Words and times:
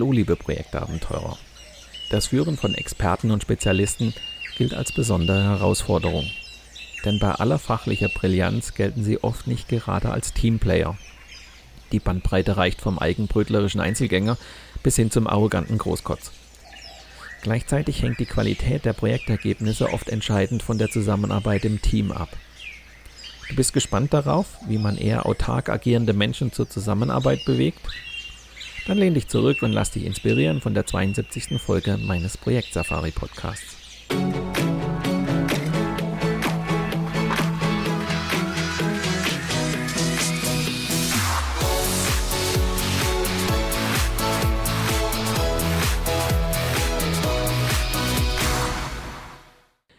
Hallo 0.00 0.12
liebe 0.12 0.34
Projektabenteurer. 0.34 1.36
Das 2.08 2.28
Führen 2.28 2.56
von 2.56 2.74
Experten 2.74 3.30
und 3.32 3.42
Spezialisten 3.42 4.14
gilt 4.56 4.72
als 4.72 4.92
besondere 4.92 5.44
Herausforderung. 5.44 6.24
Denn 7.04 7.18
bei 7.18 7.32
aller 7.32 7.58
fachlicher 7.58 8.08
Brillanz 8.08 8.72
gelten 8.72 9.04
sie 9.04 9.22
oft 9.22 9.46
nicht 9.46 9.68
gerade 9.68 10.10
als 10.10 10.32
Teamplayer. 10.32 10.96
Die 11.92 11.98
Bandbreite 11.98 12.56
reicht 12.56 12.80
vom 12.80 12.98
eigenbrötlerischen 12.98 13.82
Einzelgänger 13.82 14.38
bis 14.82 14.96
hin 14.96 15.10
zum 15.10 15.26
arroganten 15.26 15.76
Großkotz. 15.76 16.32
Gleichzeitig 17.42 18.00
hängt 18.00 18.20
die 18.20 18.24
Qualität 18.24 18.86
der 18.86 18.94
Projektergebnisse 18.94 19.92
oft 19.92 20.08
entscheidend 20.08 20.62
von 20.62 20.78
der 20.78 20.88
Zusammenarbeit 20.88 21.66
im 21.66 21.82
Team 21.82 22.10
ab. 22.10 22.30
Du 23.50 23.54
bist 23.54 23.74
gespannt 23.74 24.14
darauf, 24.14 24.46
wie 24.66 24.78
man 24.78 24.96
eher 24.96 25.26
autark 25.26 25.68
agierende 25.68 26.14
Menschen 26.14 26.52
zur 26.52 26.70
Zusammenarbeit 26.70 27.44
bewegt 27.44 27.80
dann 28.90 28.98
lehn 28.98 29.14
dich 29.14 29.28
zurück 29.28 29.62
und 29.62 29.70
lass 29.70 29.92
dich 29.92 30.04
inspirieren 30.04 30.60
von 30.60 30.74
der 30.74 30.84
72. 30.84 31.60
Folge 31.60 31.96
meines 31.96 32.36
Projekt 32.36 32.72
Safari 32.72 33.12
Podcasts. 33.12 33.76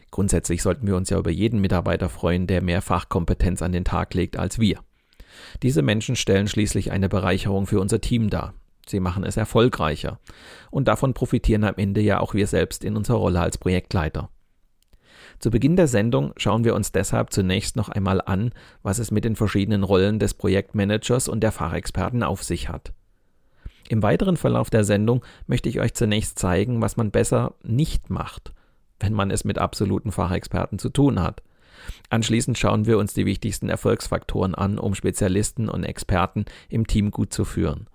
Grundsätzlich 0.09 0.62
sollten 0.62 0.85
wir 0.85 0.97
uns 0.97 1.09
ja 1.09 1.18
über 1.18 1.31
jeden 1.31 1.62
Mitarbeiter 1.62 2.09
freuen, 2.09 2.46
der 2.46 2.62
mehr 2.62 2.81
Fachkompetenz 2.81 3.62
an 3.62 3.72
den 3.72 3.85
Tag 3.85 4.13
legt 4.13 4.35
als 4.35 4.59
wir. 4.59 4.80
Diese 5.63 5.81
Menschen 5.81 6.18
stellen 6.18 6.50
schließlich 6.50 6.91
eine 6.91 7.07
Bereicherung 7.07 7.68
für 7.68 7.80
unser 7.80 8.01
Team 8.01 8.30
dar. 8.30 8.53
Sie 8.88 9.00
machen 9.00 9.24
es 9.24 9.38
erfolgreicher. 9.38 10.19
Und 10.69 10.88
davon 10.88 11.14
profitieren 11.14 11.64
am 11.64 11.75
Ende 11.78 12.02
ja 12.02 12.19
auch 12.19 12.34
wir 12.34 12.47
selbst 12.47 12.84
in 12.84 12.97
unserer 12.97 13.18
Rolle 13.18 13.40
als 13.40 13.58
Projektleiter. 13.58 14.30
Zu 15.40 15.50
Beginn 15.50 15.75
der 15.75 15.88
Sendung 15.88 16.34
schauen 16.38 16.64
wir 16.64 16.75
uns 16.75 16.92
deshalb 16.92 17.31
zunächst 17.34 17.75
noch 17.75 17.90
einmal 17.90 18.22
an, 18.22 18.52
was 18.84 19.00
es 19.00 19.09
mit 19.09 19.25
den 19.25 19.36
verschiedenen 19.36 19.84
Rollen 19.84 20.19
des 20.19 20.36
Projektmanagers 20.36 21.28
und 21.28 21.42
der 21.42 21.52
Fachexperten 21.52 22.22
auf 22.22 22.44
sich 22.44 22.69
hat. 22.69 22.94
Im 23.90 24.03
weiteren 24.03 24.38
Verlauf 24.38 24.69
der 24.69 24.84
Sendung 24.84 25.25
möchte 25.48 25.68
ich 25.68 25.80
euch 25.80 25.94
zunächst 25.94 26.38
zeigen, 26.38 26.81
was 26.81 26.96
man 26.96 27.12
besser 27.12 27.56
nicht 27.63 28.09
macht, 28.09 28.53
wenn 29.00 29.13
man 29.13 29.31
es 29.31 29.44
mit 29.44 29.58
absoluten 29.58 30.12
Fachexperten 30.12 30.80
zu 30.80 30.90
tun 30.90 31.19
hat. 31.22 31.42
Anschließend 32.09 32.58
schauen 32.58 32.86
wir 32.86 32.98
uns 32.98 33.13
die 33.13 33.25
wichtigsten 33.25 33.68
Erfolgsfaktoren 33.68 34.56
an, 34.56 34.78
um 34.78 34.96
Spezialisten 34.96 35.69
und 35.69 35.84
Experten 35.84 36.46
im 36.69 36.86
Team 36.88 37.12
gut 37.12 37.34
zu 37.34 37.46
führen. 37.46 37.88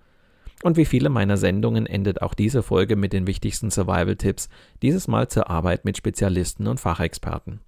Und 0.63 0.77
wie 0.77 0.87
viele 0.87 1.11
meiner 1.11 1.37
Sendungen 1.37 1.87
endet 1.87 2.23
auch 2.23 2.35
diese 2.35 2.63
Folge 2.63 2.97
mit 2.97 3.13
den 3.13 3.27
wichtigsten 3.27 3.71
Survival-Tipps, 3.71 4.49
dieses 4.83 5.07
Mal 5.07 5.29
zur 5.29 5.51
Arbeit 5.51 5.85
mit 5.85 5.97
Spezialisten 5.97 6.67
und 6.67 6.81
Fachexperten. 6.81 7.61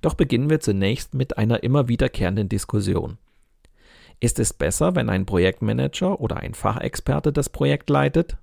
Doch 0.00 0.14
beginnen 0.14 0.50
wir 0.50 0.60
zunächst 0.60 1.14
mit 1.14 1.38
einer 1.38 1.62
immer 1.62 1.88
wiederkehrenden 1.88 2.48
Diskussion. 2.48 3.18
Ist 4.20 4.38
es 4.40 4.52
besser, 4.52 4.96
wenn 4.96 5.08
ein 5.08 5.26
Projektmanager 5.26 6.20
oder 6.20 6.38
ein 6.38 6.54
Fachexperte 6.54 7.32
das 7.32 7.48
Projekt 7.48 7.88
leitet? 7.88 8.36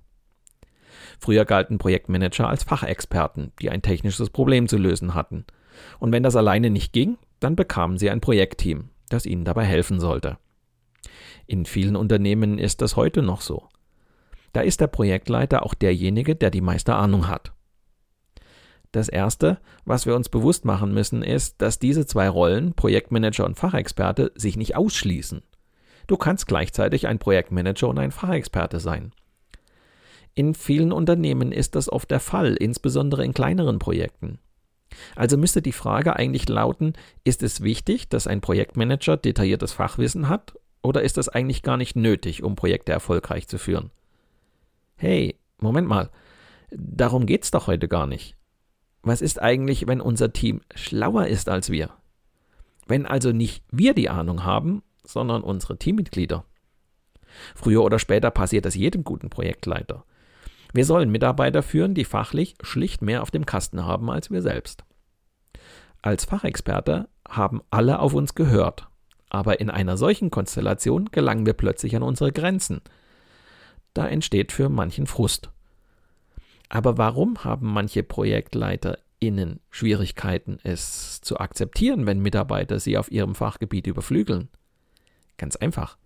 Früher 1.18 1.44
galten 1.44 1.78
Projektmanager 1.78 2.48
als 2.48 2.64
Fachexperten, 2.64 3.52
die 3.60 3.70
ein 3.70 3.82
technisches 3.82 4.30
Problem 4.30 4.68
zu 4.68 4.78
lösen 4.78 5.14
hatten. 5.14 5.44
Und 5.98 6.12
wenn 6.12 6.22
das 6.22 6.36
alleine 6.36 6.70
nicht 6.70 6.92
ging, 6.92 7.18
dann 7.40 7.56
bekamen 7.56 7.98
sie 7.98 8.10
ein 8.10 8.20
Projektteam, 8.20 8.88
das 9.10 9.26
ihnen 9.26 9.44
dabei 9.44 9.64
helfen 9.64 10.00
sollte. 10.00 10.38
In 11.46 11.64
vielen 11.64 11.96
Unternehmen 11.96 12.58
ist 12.58 12.82
das 12.82 12.96
heute 12.96 13.22
noch 13.22 13.40
so. 13.40 13.68
Da 14.52 14.62
ist 14.62 14.80
der 14.80 14.88
Projektleiter 14.88 15.64
auch 15.64 15.74
derjenige, 15.74 16.34
der 16.34 16.50
die 16.50 16.60
meiste 16.60 16.94
Ahnung 16.94 17.28
hat. 17.28 17.52
Das 18.92 19.08
Erste, 19.08 19.58
was 19.84 20.06
wir 20.06 20.16
uns 20.16 20.28
bewusst 20.28 20.64
machen 20.64 20.94
müssen, 20.94 21.22
ist, 21.22 21.60
dass 21.60 21.78
diese 21.78 22.06
zwei 22.06 22.28
Rollen, 22.28 22.72
Projektmanager 22.72 23.44
und 23.44 23.56
Fachexperte, 23.56 24.32
sich 24.34 24.56
nicht 24.56 24.74
ausschließen. 24.74 25.42
Du 26.06 26.16
kannst 26.16 26.46
gleichzeitig 26.46 27.06
ein 27.06 27.18
Projektmanager 27.18 27.88
und 27.88 27.98
ein 27.98 28.12
Fachexperte 28.12 28.80
sein. 28.80 29.12
In 30.34 30.54
vielen 30.54 30.92
Unternehmen 30.92 31.52
ist 31.52 31.74
das 31.74 31.90
oft 31.90 32.10
der 32.10 32.20
Fall, 32.20 32.54
insbesondere 32.54 33.24
in 33.24 33.34
kleineren 33.34 33.78
Projekten. 33.78 34.38
Also 35.14 35.36
müsste 35.36 35.62
die 35.62 35.72
Frage 35.72 36.16
eigentlich 36.16 36.48
lauten, 36.48 36.94
ist 37.24 37.42
es 37.42 37.60
wichtig, 37.60 38.08
dass 38.08 38.26
ein 38.26 38.40
Projektmanager 38.40 39.16
detailliertes 39.16 39.72
Fachwissen 39.72 40.28
hat 40.28 40.54
oder 40.86 41.02
ist 41.02 41.16
das 41.16 41.28
eigentlich 41.28 41.62
gar 41.62 41.76
nicht 41.76 41.96
nötig, 41.96 42.44
um 42.44 42.54
Projekte 42.54 42.92
erfolgreich 42.92 43.48
zu 43.48 43.58
führen? 43.58 43.90
Hey, 44.94 45.36
Moment 45.58 45.88
mal, 45.88 46.10
darum 46.70 47.26
geht's 47.26 47.50
doch 47.50 47.66
heute 47.66 47.88
gar 47.88 48.06
nicht. 48.06 48.36
Was 49.02 49.20
ist 49.20 49.42
eigentlich, 49.42 49.88
wenn 49.88 50.00
unser 50.00 50.32
Team 50.32 50.60
schlauer 50.76 51.26
ist 51.26 51.48
als 51.48 51.70
wir? 51.70 51.90
Wenn 52.86 53.04
also 53.04 53.32
nicht 53.32 53.64
wir 53.72 53.94
die 53.94 54.08
Ahnung 54.08 54.44
haben, 54.44 54.84
sondern 55.02 55.42
unsere 55.42 55.76
Teammitglieder. 55.76 56.44
Früher 57.56 57.82
oder 57.82 57.98
später 57.98 58.30
passiert 58.30 58.64
das 58.64 58.76
jedem 58.76 59.02
guten 59.02 59.28
Projektleiter. 59.28 60.04
Wir 60.72 60.84
sollen 60.84 61.10
Mitarbeiter 61.10 61.64
führen, 61.64 61.94
die 61.94 62.04
fachlich 62.04 62.54
schlicht 62.62 63.02
mehr 63.02 63.22
auf 63.22 63.32
dem 63.32 63.44
Kasten 63.44 63.84
haben 63.84 64.08
als 64.08 64.30
wir 64.30 64.40
selbst. 64.40 64.84
Als 66.00 66.24
Fachexperte 66.24 67.08
haben 67.28 67.60
alle 67.70 67.98
auf 67.98 68.14
uns 68.14 68.36
gehört 68.36 68.88
aber 69.28 69.60
in 69.60 69.70
einer 69.70 69.96
solchen 69.96 70.30
Konstellation 70.30 71.10
gelangen 71.10 71.46
wir 71.46 71.54
plötzlich 71.54 71.96
an 71.96 72.02
unsere 72.02 72.32
Grenzen. 72.32 72.80
Da 73.94 74.06
entsteht 74.06 74.52
für 74.52 74.68
manchen 74.68 75.06
Frust. 75.06 75.50
Aber 76.68 76.98
warum 76.98 77.44
haben 77.44 77.72
manche 77.72 78.02
ProjektleiterInnen 78.02 79.60
Schwierigkeiten, 79.70 80.58
es 80.62 81.20
zu 81.20 81.38
akzeptieren, 81.38 82.06
wenn 82.06 82.20
Mitarbeiter 82.20 82.80
sie 82.80 82.98
auf 82.98 83.10
ihrem 83.10 83.34
Fachgebiet 83.34 83.86
überflügeln? 83.86 84.48
Ganz 85.38 85.56
einfach. 85.56 85.96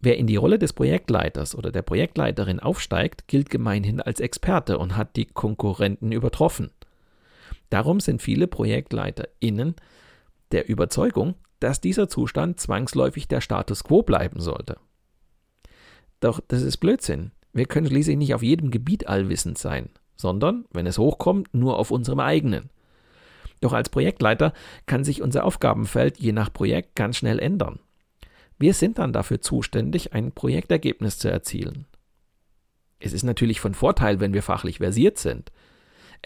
Wer 0.00 0.18
in 0.18 0.26
die 0.26 0.36
Rolle 0.36 0.58
des 0.58 0.72
Projektleiters 0.72 1.54
oder 1.54 1.72
der 1.72 1.82
Projektleiterin 1.82 2.60
aufsteigt, 2.60 3.26
gilt 3.26 3.48
gemeinhin 3.48 4.00
als 4.00 4.20
Experte 4.20 4.78
und 4.78 4.96
hat 4.96 5.16
die 5.16 5.24
Konkurrenten 5.24 6.12
übertroffen. 6.12 6.70
Darum 7.70 8.00
sind 8.00 8.20
viele 8.20 8.46
ProjektleiterInnen 8.46 9.74
der 10.52 10.68
Überzeugung, 10.68 11.34
dass 11.64 11.80
dieser 11.80 12.10
Zustand 12.10 12.60
zwangsläufig 12.60 13.26
der 13.26 13.40
Status 13.40 13.84
quo 13.84 14.02
bleiben 14.02 14.38
sollte. 14.38 14.76
Doch 16.20 16.40
das 16.46 16.60
ist 16.60 16.76
Blödsinn. 16.76 17.30
Wir 17.54 17.64
können 17.64 17.86
schließlich 17.86 18.18
nicht 18.18 18.34
auf 18.34 18.42
jedem 18.42 18.70
Gebiet 18.70 19.08
allwissend 19.08 19.56
sein, 19.56 19.88
sondern, 20.14 20.66
wenn 20.72 20.86
es 20.86 20.98
hochkommt, 20.98 21.54
nur 21.54 21.78
auf 21.78 21.90
unserem 21.90 22.20
eigenen. 22.20 22.68
Doch 23.62 23.72
als 23.72 23.88
Projektleiter 23.88 24.52
kann 24.84 25.04
sich 25.04 25.22
unser 25.22 25.46
Aufgabenfeld 25.46 26.18
je 26.18 26.32
nach 26.32 26.52
Projekt 26.52 26.96
ganz 26.96 27.16
schnell 27.16 27.38
ändern. 27.38 27.78
Wir 28.58 28.74
sind 28.74 28.98
dann 28.98 29.14
dafür 29.14 29.40
zuständig, 29.40 30.12
ein 30.12 30.32
Projektergebnis 30.32 31.16
zu 31.16 31.30
erzielen. 31.30 31.86
Es 32.98 33.14
ist 33.14 33.22
natürlich 33.22 33.60
von 33.60 33.72
Vorteil, 33.72 34.20
wenn 34.20 34.34
wir 34.34 34.42
fachlich 34.42 34.78
versiert 34.78 35.16
sind. 35.16 35.50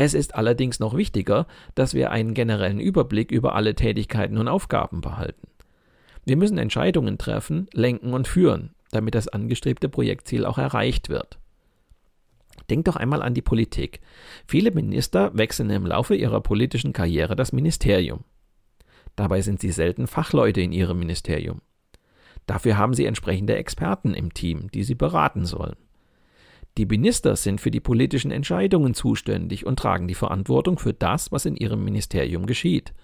Es 0.01 0.15
ist 0.15 0.37
allerdings 0.37 0.79
noch 0.79 0.97
wichtiger, 0.97 1.49
dass 1.75 1.93
wir 1.93 2.13
einen 2.13 2.33
generellen 2.33 2.79
Überblick 2.79 3.33
über 3.33 3.57
alle 3.57 3.75
Tätigkeiten 3.75 4.39
und 4.39 4.47
Aufgaben 4.47 5.01
behalten. 5.01 5.49
Wir 6.25 6.37
müssen 6.37 6.57
Entscheidungen 6.57 7.19
treffen, 7.19 7.67
lenken 7.73 8.13
und 8.13 8.29
führen, 8.29 8.77
damit 8.93 9.17
das 9.17 9.27
angestrebte 9.27 9.89
Projektziel 9.89 10.45
auch 10.45 10.57
erreicht 10.57 11.09
wird. 11.09 11.41
Denk 12.71 12.85
doch 12.85 12.95
einmal 12.95 13.23
an 13.23 13.35
die 13.35 13.43
Politik. 13.43 13.99
Viele 14.47 14.71
Minister 14.71 15.37
wechseln 15.37 15.71
im 15.71 15.85
Laufe 15.85 16.15
ihrer 16.15 16.43
politischen 16.43 16.93
Karriere 16.93 17.35
das 17.35 17.53
Ministerium. 17.53 18.23
Dabei 19.17 19.41
sind 19.41 19.61
sie 19.61 19.73
selten 19.73 20.07
Fachleute 20.07 20.61
in 20.61 20.71
ihrem 20.71 21.01
Ministerium. 21.01 21.61
Dafür 22.47 22.77
haben 22.77 22.95
sie 22.95 23.07
entsprechende 23.07 23.57
Experten 23.57 24.15
im 24.15 24.33
Team, 24.33 24.71
die 24.71 24.85
sie 24.85 24.95
beraten 24.95 25.45
sollen. 25.45 25.75
Die 26.79 26.87
Minister 26.87 27.35
sind 27.35 27.61
für 27.61 27.73
die 27.73 27.81
politischen 27.81 28.31
Entscheidungen 28.31 28.95
zuständig 28.95 29.67
und 29.67 29.81
tragen 29.81 30.07
die 30.07 30.15
Verantwortung 30.15 30.79
für 30.79 30.95
das, 30.95 31.33
was 31.33 31.45
in 31.45 31.57
ihrem 31.57 31.83
Ministerium 31.83 32.47
geschieht. 32.47 32.95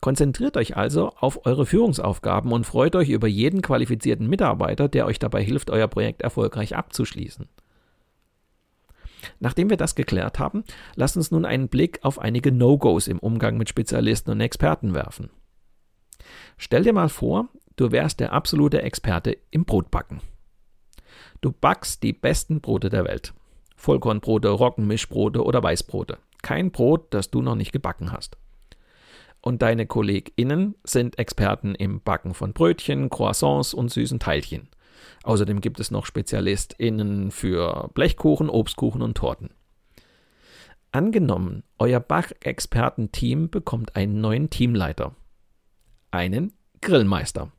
Konzentriert 0.00 0.56
euch 0.56 0.76
also 0.76 1.08
auf 1.18 1.44
eure 1.44 1.66
Führungsaufgaben 1.66 2.52
und 2.52 2.64
freut 2.64 2.94
euch 2.94 3.08
über 3.08 3.26
jeden 3.26 3.62
qualifizierten 3.62 4.28
Mitarbeiter, 4.28 4.88
der 4.88 5.06
euch 5.06 5.18
dabei 5.18 5.42
hilft, 5.42 5.70
euer 5.70 5.88
Projekt 5.88 6.22
erfolgreich 6.22 6.76
abzuschließen. 6.76 7.48
Nachdem 9.40 9.68
wir 9.68 9.76
das 9.76 9.96
geklärt 9.96 10.38
haben, 10.38 10.62
lasst 10.94 11.16
uns 11.16 11.32
nun 11.32 11.44
einen 11.44 11.66
Blick 11.66 11.98
auf 12.02 12.20
einige 12.20 12.52
No-Gos 12.52 13.08
im 13.08 13.18
Umgang 13.18 13.56
mit 13.56 13.70
Spezialisten 13.70 14.30
und 14.30 14.40
Experten 14.40 14.94
werfen. 14.94 15.30
Stell 16.58 16.84
dir 16.84 16.92
mal 16.92 17.08
vor, 17.08 17.48
du 17.74 17.90
wärst 17.90 18.20
der 18.20 18.32
absolute 18.32 18.82
Experte 18.82 19.36
im 19.50 19.64
Brotbacken. 19.64 20.20
Du 21.40 21.52
backst 21.52 22.02
die 22.02 22.12
besten 22.12 22.60
Brote 22.60 22.88
der 22.88 23.04
Welt. 23.04 23.34
Vollkornbrote, 23.76 24.48
Roggenmischbrote 24.48 25.44
oder 25.44 25.62
Weißbrote. 25.62 26.18
Kein 26.42 26.70
Brot, 26.70 27.12
das 27.14 27.30
du 27.30 27.42
noch 27.42 27.56
nicht 27.56 27.72
gebacken 27.72 28.12
hast. 28.12 28.36
Und 29.40 29.62
deine 29.62 29.86
KollegInnen 29.86 30.76
sind 30.84 31.18
Experten 31.18 31.74
im 31.74 32.00
Backen 32.00 32.32
von 32.32 32.52
Brötchen, 32.52 33.10
Croissants 33.10 33.74
und 33.74 33.90
süßen 33.90 34.20
Teilchen. 34.20 34.68
Außerdem 35.24 35.60
gibt 35.60 35.80
es 35.80 35.90
noch 35.90 36.06
SpezialistInnen 36.06 37.30
für 37.32 37.90
Blechkuchen, 37.94 38.48
Obstkuchen 38.48 39.02
und 39.02 39.16
Torten. 39.16 39.50
Angenommen, 40.92 41.64
euer 41.78 42.00
Bach-Experten-Team 42.00 43.50
bekommt 43.50 43.96
einen 43.96 44.20
neuen 44.20 44.50
Teamleiter. 44.50 45.14
Einen 46.10 46.52
Grillmeister, 46.80 47.50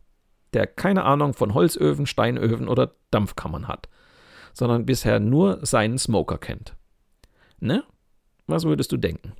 der 0.54 0.68
keine 0.68 1.04
Ahnung 1.04 1.34
von 1.34 1.54
Holzöfen, 1.54 2.06
Steinöfen 2.06 2.68
oder 2.68 2.94
Dampfkammern 3.12 3.68
hat, 3.68 3.90
sondern 4.54 4.86
bisher 4.86 5.20
nur 5.20 5.66
seinen 5.66 5.98
Smoker 5.98 6.38
kennt. 6.38 6.76
Ne? 7.60 7.84
Was 8.48 8.66
würdest 8.66 8.92
du 8.92 8.98
denken? 8.98 9.34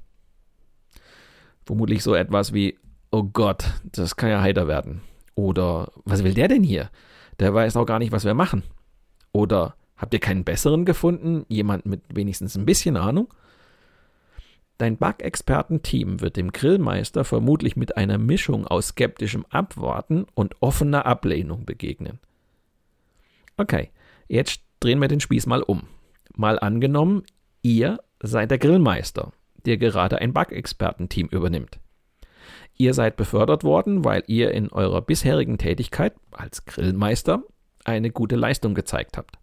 Vermutlich 1.66 2.04
so 2.04 2.16
etwas 2.16 2.54
wie, 2.54 2.78
oh 3.12 3.24
Gott, 3.24 3.66
das 3.84 4.16
kann 4.16 4.30
ja 4.30 4.42
heiter 4.42 4.68
werden. 4.68 5.02
Oder 5.36 5.92
was 6.06 6.24
will 6.24 6.34
der 6.34 6.48
denn 6.48 6.64
hier? 6.64 6.90
der 7.40 7.54
weiß 7.54 7.78
auch 7.78 7.86
gar 7.86 8.00
nicht, 8.00 8.12
was 8.12 8.26
wir 8.26 8.34
machen. 8.34 8.64
Oder 9.32 9.76
habt 9.98 10.14
ihr 10.14 10.20
keinen 10.20 10.44
besseren 10.44 10.86
gefunden? 10.86 11.46
Jemand 11.48 11.86
mit 11.86 12.02
wenigstens 12.14 12.56
ein 12.56 12.66
bisschen 12.66 12.98
Ahnung? 12.98 13.34
Dein 14.84 14.98
Bug-Experten-Team 14.98 16.20
wird 16.20 16.36
dem 16.36 16.52
Grillmeister 16.52 17.24
vermutlich 17.24 17.78
mit 17.78 17.96
einer 17.96 18.18
Mischung 18.18 18.68
aus 18.68 18.90
skeptischem 18.90 19.46
Abwarten 19.50 20.26
und 20.34 20.62
offener 20.62 21.06
Ablehnung 21.06 21.64
begegnen. 21.66 22.20
Okay, 23.56 23.92
jetzt 24.28 24.60
drehen 24.82 25.00
wir 25.00 25.08
den 25.08 25.22
Spieß 25.22 25.46
mal 25.46 25.64
um. 25.64 25.84
Mal 26.36 26.60
angenommen, 26.60 27.24
ihr 27.62 28.02
seid 28.22 28.52
der 28.52 28.58
Grillmeister, 28.58 29.32
der 29.66 29.78
gerade 29.78 30.18
ein 30.18 30.34
Bug-Experten-Team 30.34 31.28
übernimmt. 31.28 31.80
Ihr 32.76 32.94
seid 32.94 33.16
befördert 33.16 33.64
worden, 33.64 34.04
weil 34.04 34.26
ihr 34.28 34.52
in 34.52 34.70
eurer 34.70 35.02
bisherigen 35.02 35.58
Tätigkeit 35.58 36.14
als 36.32 36.66
Grillmeister 36.66 37.42
eine 37.86 38.12
gute 38.12 38.36
Leistung 38.36 38.76
gezeigt 38.76 39.18
habt. 39.18 39.38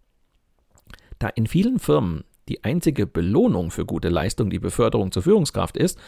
Da 1.19 1.29
in 1.29 1.47
vielen 1.47 1.79
Firmen 1.79 2.25
die 2.51 2.65
einzige 2.65 3.07
Belohnung 3.07 3.71
für 3.71 3.87
gute 3.87 4.09
Leistung 4.09 4.51
die 4.51 4.59
Beförderung 4.59 5.13
zur 5.13 5.23
Führungskraft 5.23 5.77
ist, 5.77 5.99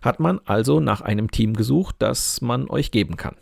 hat 0.00 0.20
man 0.20 0.40
also 0.44 0.80
nach 0.80 1.00
einem 1.00 1.30
Team 1.30 1.54
gesucht, 1.54 1.96
das 1.98 2.40
man 2.40 2.70
euch 2.70 2.90
geben 2.90 3.16
kann. 3.16 3.36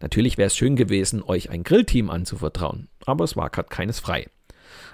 Natürlich 0.00 0.38
wäre 0.38 0.46
es 0.46 0.56
schön 0.56 0.76
gewesen, 0.76 1.22
euch 1.22 1.50
ein 1.50 1.64
Grillteam 1.64 2.08
anzuvertrauen, 2.08 2.88
aber 3.04 3.24
es 3.24 3.36
war 3.36 3.50
gerade 3.50 3.68
keines 3.68 3.98
frei. 3.98 4.28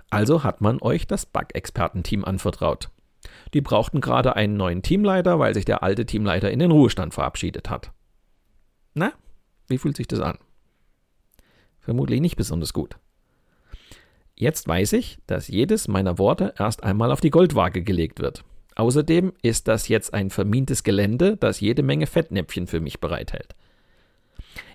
Also 0.09 0.45
hat 0.45 0.61
man 0.61 0.81
euch 0.81 1.07
das 1.07 1.27
Bug-Experten-Team 1.27 2.25
anvertraut. 2.25 2.89
Die 3.53 3.61
brauchten 3.61 4.01
gerade 4.01 4.37
einen 4.37 4.57
neuen 4.57 4.83
Teamleiter, 4.83 5.39
weil 5.39 5.53
sich 5.55 5.65
der 5.65 5.83
alte 5.83 6.07
Teamleiter 6.07 6.51
in 6.51 6.61
den 6.61 6.71
Ruhestand 6.71 7.13
verabschiedet 7.13 7.69
hat. 7.69 7.91
Na, 8.95 9.13
wie 9.69 9.79
fühlt 9.79 9.97
sich 9.97 10.07
das 10.07 10.21
an? 10.21 10.39
Vermutlich 11.81 12.21
nicht 12.21 12.37
besonders 12.37 12.73
gut. 12.73 12.97
Jetzt 14.39 14.69
weiß 14.69 14.93
ich, 14.93 15.19
dass 15.27 15.49
jedes 15.49 15.89
meiner 15.89 16.19
Worte 16.19 16.53
erst 16.59 16.85
einmal 16.85 17.11
auf 17.11 17.23
die 17.23 17.31
Goldwaage 17.31 17.83
gelegt 17.83 18.21
wird. 18.21 18.45
Außerdem 18.75 19.33
ist 19.41 19.67
das 19.67 19.89
jetzt 19.89 20.13
ein 20.13 20.29
vermintes 20.29 20.83
Gelände, 20.83 21.39
das 21.39 21.61
jede 21.61 21.83
Menge 21.83 22.07
Fettnäpfchen 22.07 22.67
für 22.67 22.81
mich 22.81 23.01
bereithält. 23.01 23.55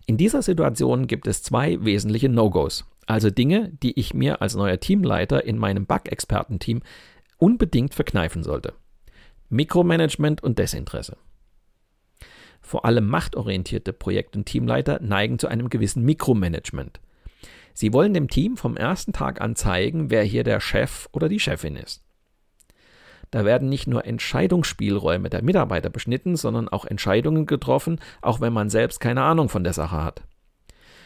In 0.07 0.17
dieser 0.17 0.41
Situation 0.41 1.05
gibt 1.05 1.27
es 1.27 1.43
zwei 1.43 1.77
wesentliche 1.85 2.27
No-Gos, 2.27 2.85
also 3.05 3.29
Dinge, 3.29 3.69
die 3.83 3.99
ich 3.99 4.15
mir 4.15 4.41
als 4.41 4.55
neuer 4.55 4.79
Teamleiter 4.79 5.45
in 5.45 5.59
meinem 5.59 5.85
Bug-Experten-Team 5.85 6.81
unbedingt 7.37 7.93
verkneifen 7.93 8.41
sollte. 8.41 8.73
Mikromanagement 9.49 10.41
und 10.41 10.57
Desinteresse. 10.57 11.17
Vor 12.61 12.85
allem 12.85 13.05
machtorientierte 13.05 13.93
Projekt- 13.93 14.35
und 14.35 14.45
Teamleiter 14.45 14.99
neigen 15.01 15.37
zu 15.37 15.47
einem 15.47 15.69
gewissen 15.69 16.03
Mikromanagement. 16.03 16.99
Sie 17.73 17.93
wollen 17.93 18.13
dem 18.13 18.29
Team 18.29 18.57
vom 18.57 18.77
ersten 18.77 19.13
Tag 19.13 19.41
an 19.41 19.55
zeigen, 19.55 20.09
wer 20.09 20.23
hier 20.23 20.43
der 20.43 20.59
Chef 20.59 21.07
oder 21.11 21.29
die 21.29 21.39
Chefin 21.39 21.75
ist. 21.75 22.03
Da 23.29 23.45
werden 23.45 23.69
nicht 23.69 23.87
nur 23.87 24.05
Entscheidungsspielräume 24.05 25.29
der 25.29 25.41
Mitarbeiter 25.41 25.89
beschnitten, 25.89 26.35
sondern 26.35 26.67
auch 26.67 26.85
Entscheidungen 26.85 27.45
getroffen, 27.45 27.99
auch 28.21 28.41
wenn 28.41 28.51
man 28.51 28.69
selbst 28.69 28.99
keine 28.99 29.23
Ahnung 29.23 29.47
von 29.47 29.63
der 29.63 29.73
Sache 29.73 30.03
hat. 30.03 30.23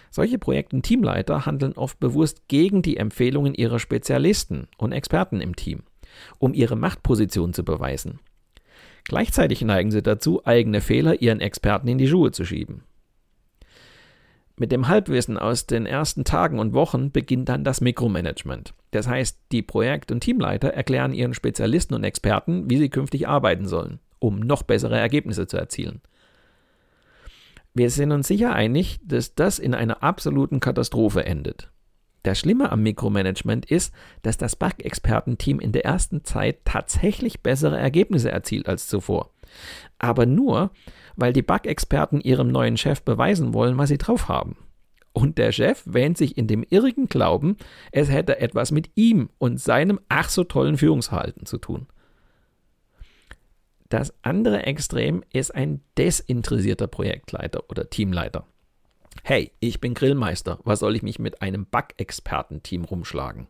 Solche 0.09 0.39
Projekt- 0.39 0.73
und 0.73 0.83
Teamleiter 0.83 1.45
handeln 1.45 1.73
oft 1.73 1.99
bewusst 1.99 2.47
gegen 2.47 2.81
die 2.81 2.97
Empfehlungen 2.97 3.53
ihrer 3.53 3.79
Spezialisten 3.79 4.67
und 4.77 4.91
Experten 4.91 5.41
im 5.41 5.55
Team 5.55 5.83
um 6.39 6.53
ihre 6.53 6.75
Machtposition 6.75 7.53
zu 7.53 7.63
beweisen. 7.63 8.19
Gleichzeitig 9.03 9.61
neigen 9.61 9.91
sie 9.91 10.01
dazu, 10.01 10.45
eigene 10.45 10.81
Fehler 10.81 11.21
ihren 11.21 11.41
Experten 11.41 11.87
in 11.87 11.97
die 11.97 12.07
Schuhe 12.07 12.31
zu 12.31 12.43
schieben. 12.43 12.83
Mit 14.57 14.71
dem 14.71 14.87
Halbwissen 14.87 15.37
aus 15.37 15.65
den 15.65 15.85
ersten 15.85 16.23
Tagen 16.23 16.59
und 16.59 16.73
Wochen 16.73 17.11
beginnt 17.11 17.49
dann 17.49 17.65
das 17.65 17.81
Mikromanagement. 17.81 18.73
Das 18.91 19.07
heißt, 19.07 19.37
die 19.51 19.61
Projekt- 19.61 20.13
und 20.13 20.21
Teamleiter 20.21 20.69
erklären 20.69 21.13
ihren 21.13 21.33
Spezialisten 21.33 21.93
und 21.93 22.05
Experten, 22.05 22.69
wie 22.69 22.77
sie 22.77 22.89
künftig 22.89 23.27
arbeiten 23.27 23.67
sollen, 23.67 23.99
um 24.19 24.39
noch 24.39 24.63
bessere 24.63 24.97
Ergebnisse 24.97 25.47
zu 25.47 25.57
erzielen. 25.57 26.01
Wir 27.73 27.89
sind 27.89 28.13
uns 28.13 28.29
sicher 28.29 28.53
einig, 28.53 29.01
dass 29.03 29.35
das 29.35 29.59
in 29.59 29.73
einer 29.73 30.01
absoluten 30.01 30.61
Katastrophe 30.61 31.25
endet. 31.25 31.69
Das 32.23 32.39
Schlimme 32.39 32.71
am 32.71 32.81
Mikromanagement 32.81 33.69
ist, 33.69 33.93
dass 34.21 34.37
das 34.37 34.55
Bug-Experten-Team 34.55 35.59
in 35.59 35.73
der 35.73 35.83
ersten 35.83 36.23
Zeit 36.23 36.63
tatsächlich 36.63 37.41
bessere 37.41 37.77
Ergebnisse 37.77 38.31
erzielt 38.31 38.69
als 38.69 38.87
zuvor. 38.87 39.31
Aber 39.99 40.25
nur, 40.25 40.71
weil 41.15 41.33
die 41.33 41.41
Bug-Experten 41.41 42.21
ihrem 42.21 42.49
neuen 42.49 42.77
Chef 42.77 43.01
beweisen 43.01 43.53
wollen, 43.53 43.77
was 43.77 43.89
sie 43.89 43.97
drauf 43.97 44.27
haben. 44.27 44.57
Und 45.13 45.37
der 45.37 45.53
Chef 45.53 45.81
wähnt 45.85 46.17
sich 46.17 46.37
in 46.37 46.47
dem 46.47 46.65
irrigen 46.69 47.07
Glauben, 47.07 47.55
es 47.91 48.09
hätte 48.09 48.39
etwas 48.39 48.71
mit 48.71 48.91
ihm 48.95 49.29
und 49.37 49.61
seinem 49.61 49.99
ach 50.09 50.29
so 50.29 50.43
tollen 50.43 50.77
Führungsverhalten 50.77 51.45
zu 51.45 51.57
tun. 51.57 51.87
Das 53.87 54.13
andere 54.23 54.63
Extrem 54.63 55.23
ist 55.31 55.55
ein 55.55 55.81
desinteressierter 55.97 56.87
Projektleiter 56.87 57.69
oder 57.69 57.89
Teamleiter. 57.89 58.45
Hey, 59.23 59.51
ich 59.59 59.79
bin 59.79 59.93
Grillmeister, 59.93 60.59
was 60.65 60.79
soll 60.79 60.95
ich 60.95 61.01
mich 61.01 61.17
mit 61.17 61.41
einem 61.41 61.65
Bug-Experten-Team 61.65 62.83
rumschlagen? 62.83 63.47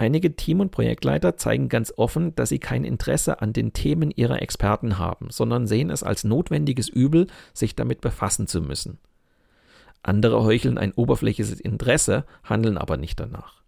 Einige 0.00 0.34
Team- 0.34 0.60
und 0.60 0.70
Projektleiter 0.70 1.36
zeigen 1.36 1.68
ganz 1.68 1.92
offen, 1.94 2.34
dass 2.34 2.48
sie 2.48 2.58
kein 2.58 2.84
Interesse 2.84 3.42
an 3.42 3.52
den 3.52 3.74
Themen 3.74 4.10
ihrer 4.10 4.40
Experten 4.40 4.96
haben, 4.96 5.28
sondern 5.28 5.66
sehen 5.66 5.90
es 5.90 6.02
als 6.02 6.24
notwendiges 6.24 6.88
Übel, 6.88 7.26
sich 7.52 7.76
damit 7.76 8.00
befassen 8.00 8.46
zu 8.46 8.62
müssen. 8.62 8.96
Andere 10.02 10.42
heucheln 10.42 10.78
ein 10.78 10.92
oberflächliches 10.92 11.60
Interesse, 11.60 12.24
handeln 12.42 12.78
aber 12.78 12.96
nicht 12.96 13.20
danach. 13.20 13.62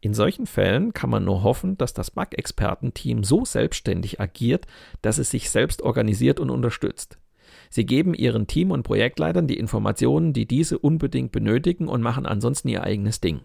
In 0.00 0.14
solchen 0.14 0.46
Fällen 0.46 0.94
kann 0.94 1.10
man 1.10 1.26
nur 1.26 1.42
hoffen, 1.42 1.76
dass 1.76 1.92
das 1.92 2.10
Bug-Experten-Team 2.10 3.22
so 3.22 3.44
selbstständig 3.44 4.18
agiert, 4.18 4.66
dass 5.02 5.18
es 5.18 5.30
sich 5.30 5.50
selbst 5.50 5.82
organisiert 5.82 6.40
und 6.40 6.48
unterstützt. 6.48 7.18
Sie 7.68 7.84
geben 7.84 8.14
ihren 8.14 8.46
Team- 8.46 8.70
und 8.70 8.82
Projektleitern 8.82 9.46
die 9.46 9.58
Informationen, 9.58 10.32
die 10.32 10.46
diese 10.46 10.78
unbedingt 10.78 11.32
benötigen 11.32 11.86
und 11.86 12.00
machen 12.00 12.24
ansonsten 12.24 12.68
ihr 12.68 12.82
eigenes 12.82 13.20
Ding. 13.20 13.42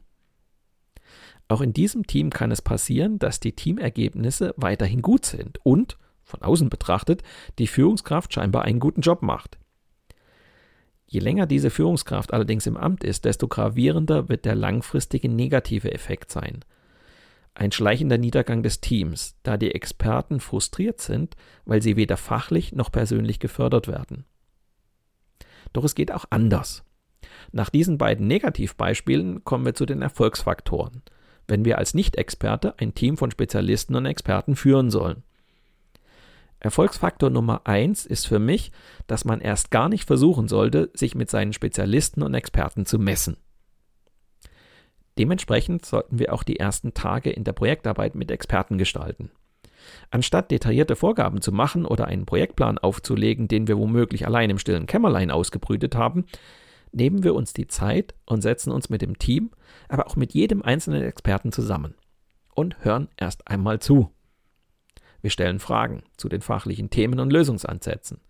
Auch 1.47 1.61
in 1.61 1.73
diesem 1.73 2.05
Team 2.05 2.29
kann 2.29 2.51
es 2.51 2.61
passieren, 2.61 3.19
dass 3.19 3.39
die 3.39 3.53
Teamergebnisse 3.53 4.53
weiterhin 4.57 5.01
gut 5.01 5.25
sind 5.25 5.59
und, 5.63 5.97
von 6.23 6.41
außen 6.41 6.69
betrachtet, 6.69 7.23
die 7.57 7.67
Führungskraft 7.67 8.33
scheinbar 8.33 8.63
einen 8.63 8.79
guten 8.79 9.01
Job 9.01 9.21
macht. 9.21 9.57
Je 11.05 11.21
länger 11.21 11.45
diese 11.45 11.69
Führungskraft 11.69 12.33
allerdings 12.33 12.67
im 12.67 12.75
Amt 12.75 13.05
ist, 13.05 13.23
desto 13.23 13.47
gravierender 13.47 14.27
wird 14.27 14.43
der 14.43 14.55
langfristige 14.55 15.29
negative 15.29 15.93
Effekt 15.93 16.31
sein. 16.31 16.65
Ein 17.53 17.71
schleichender 17.71 18.17
Niedergang 18.17 18.61
des 18.61 18.81
Teams, 18.81 19.37
da 19.43 19.55
die 19.55 19.73
Experten 19.73 20.41
frustriert 20.41 20.99
sind, 20.99 21.35
weil 21.65 21.81
sie 21.81 21.95
weder 21.95 22.17
fachlich 22.17 22.73
noch 22.73 22.91
persönlich 22.91 23.39
gefördert 23.39 23.87
werden. 23.87 24.25
Doch 25.71 25.85
es 25.85 25.95
geht 25.95 26.11
auch 26.11 26.25
anders. 26.29 26.83
Nach 27.51 27.69
diesen 27.69 27.97
beiden 27.97 28.27
Negativbeispielen 28.27 29.43
kommen 29.45 29.65
wir 29.65 29.73
zu 29.73 29.85
den 29.85 30.01
Erfolgsfaktoren, 30.01 31.01
wenn 31.47 31.65
wir 31.65 31.77
als 31.77 31.93
Nicht-Experte 31.93 32.75
ein 32.77 32.93
Team 32.93 33.17
von 33.17 33.31
Spezialisten 33.31 33.95
und 33.95 34.05
Experten 34.05 34.55
führen 34.55 34.89
sollen. 34.89 35.23
Erfolgsfaktor 36.59 37.29
Nummer 37.29 37.61
eins 37.65 38.05
ist 38.05 38.27
für 38.27 38.39
mich, 38.39 38.71
dass 39.05 39.25
man 39.25 39.41
erst 39.41 39.69
gar 39.69 39.89
nicht 39.89 40.05
versuchen 40.05 40.47
sollte, 40.47 40.89
sich 40.93 41.13
mit 41.13 41.29
seinen 41.29 41.53
Spezialisten 41.53 42.23
und 42.23 42.33
Experten 42.33 42.85
zu 42.85 42.97
messen. 42.97 43.37
Dementsprechend 45.17 45.85
sollten 45.85 46.19
wir 46.19 46.33
auch 46.33 46.43
die 46.43 46.59
ersten 46.59 46.93
Tage 46.93 47.29
in 47.29 47.43
der 47.43 47.53
Projektarbeit 47.53 48.15
mit 48.15 48.31
Experten 48.31 48.77
gestalten. 48.77 49.31
Anstatt 50.11 50.51
detaillierte 50.51 50.95
Vorgaben 50.95 51.41
zu 51.41 51.51
machen 51.51 51.85
oder 51.85 52.05
einen 52.05 52.25
Projektplan 52.25 52.77
aufzulegen, 52.77 53.47
den 53.47 53.67
wir 53.67 53.77
womöglich 53.77 54.25
allein 54.25 54.49
im 54.49 54.59
stillen 54.59 54.85
Kämmerlein 54.85 55.31
ausgebrütet 55.31 55.95
haben, 55.95 56.25
nehmen 56.91 57.24
wir 57.24 57.36
uns 57.36 57.53
die 57.53 57.67
Zeit 57.67 58.15
und 58.25 58.41
setzen 58.41 58.72
uns 58.72 58.89
mit 58.89 59.01
dem 59.01 59.17
Team, 59.17 59.51
aber 59.89 60.08
auch 60.08 60.15
mit 60.15 60.34
jedem 60.34 60.62
einzelnen 60.62 61.03
Experten 61.03 61.51
zusammen 61.51 61.96
und 62.53 62.84
hören 62.84 63.10
erst 63.17 63.48
einmal 63.48 63.79
zu. 63.79 64.12
Wir 65.22 65.29
stellen 65.29 65.60
Fragen 65.60 66.03
zu 66.17 66.29
den 66.29 66.41
fachlichen 66.41 66.89
Themen 66.89 67.20
und 67.20 67.32
Lösungsansätzen, 67.32 68.22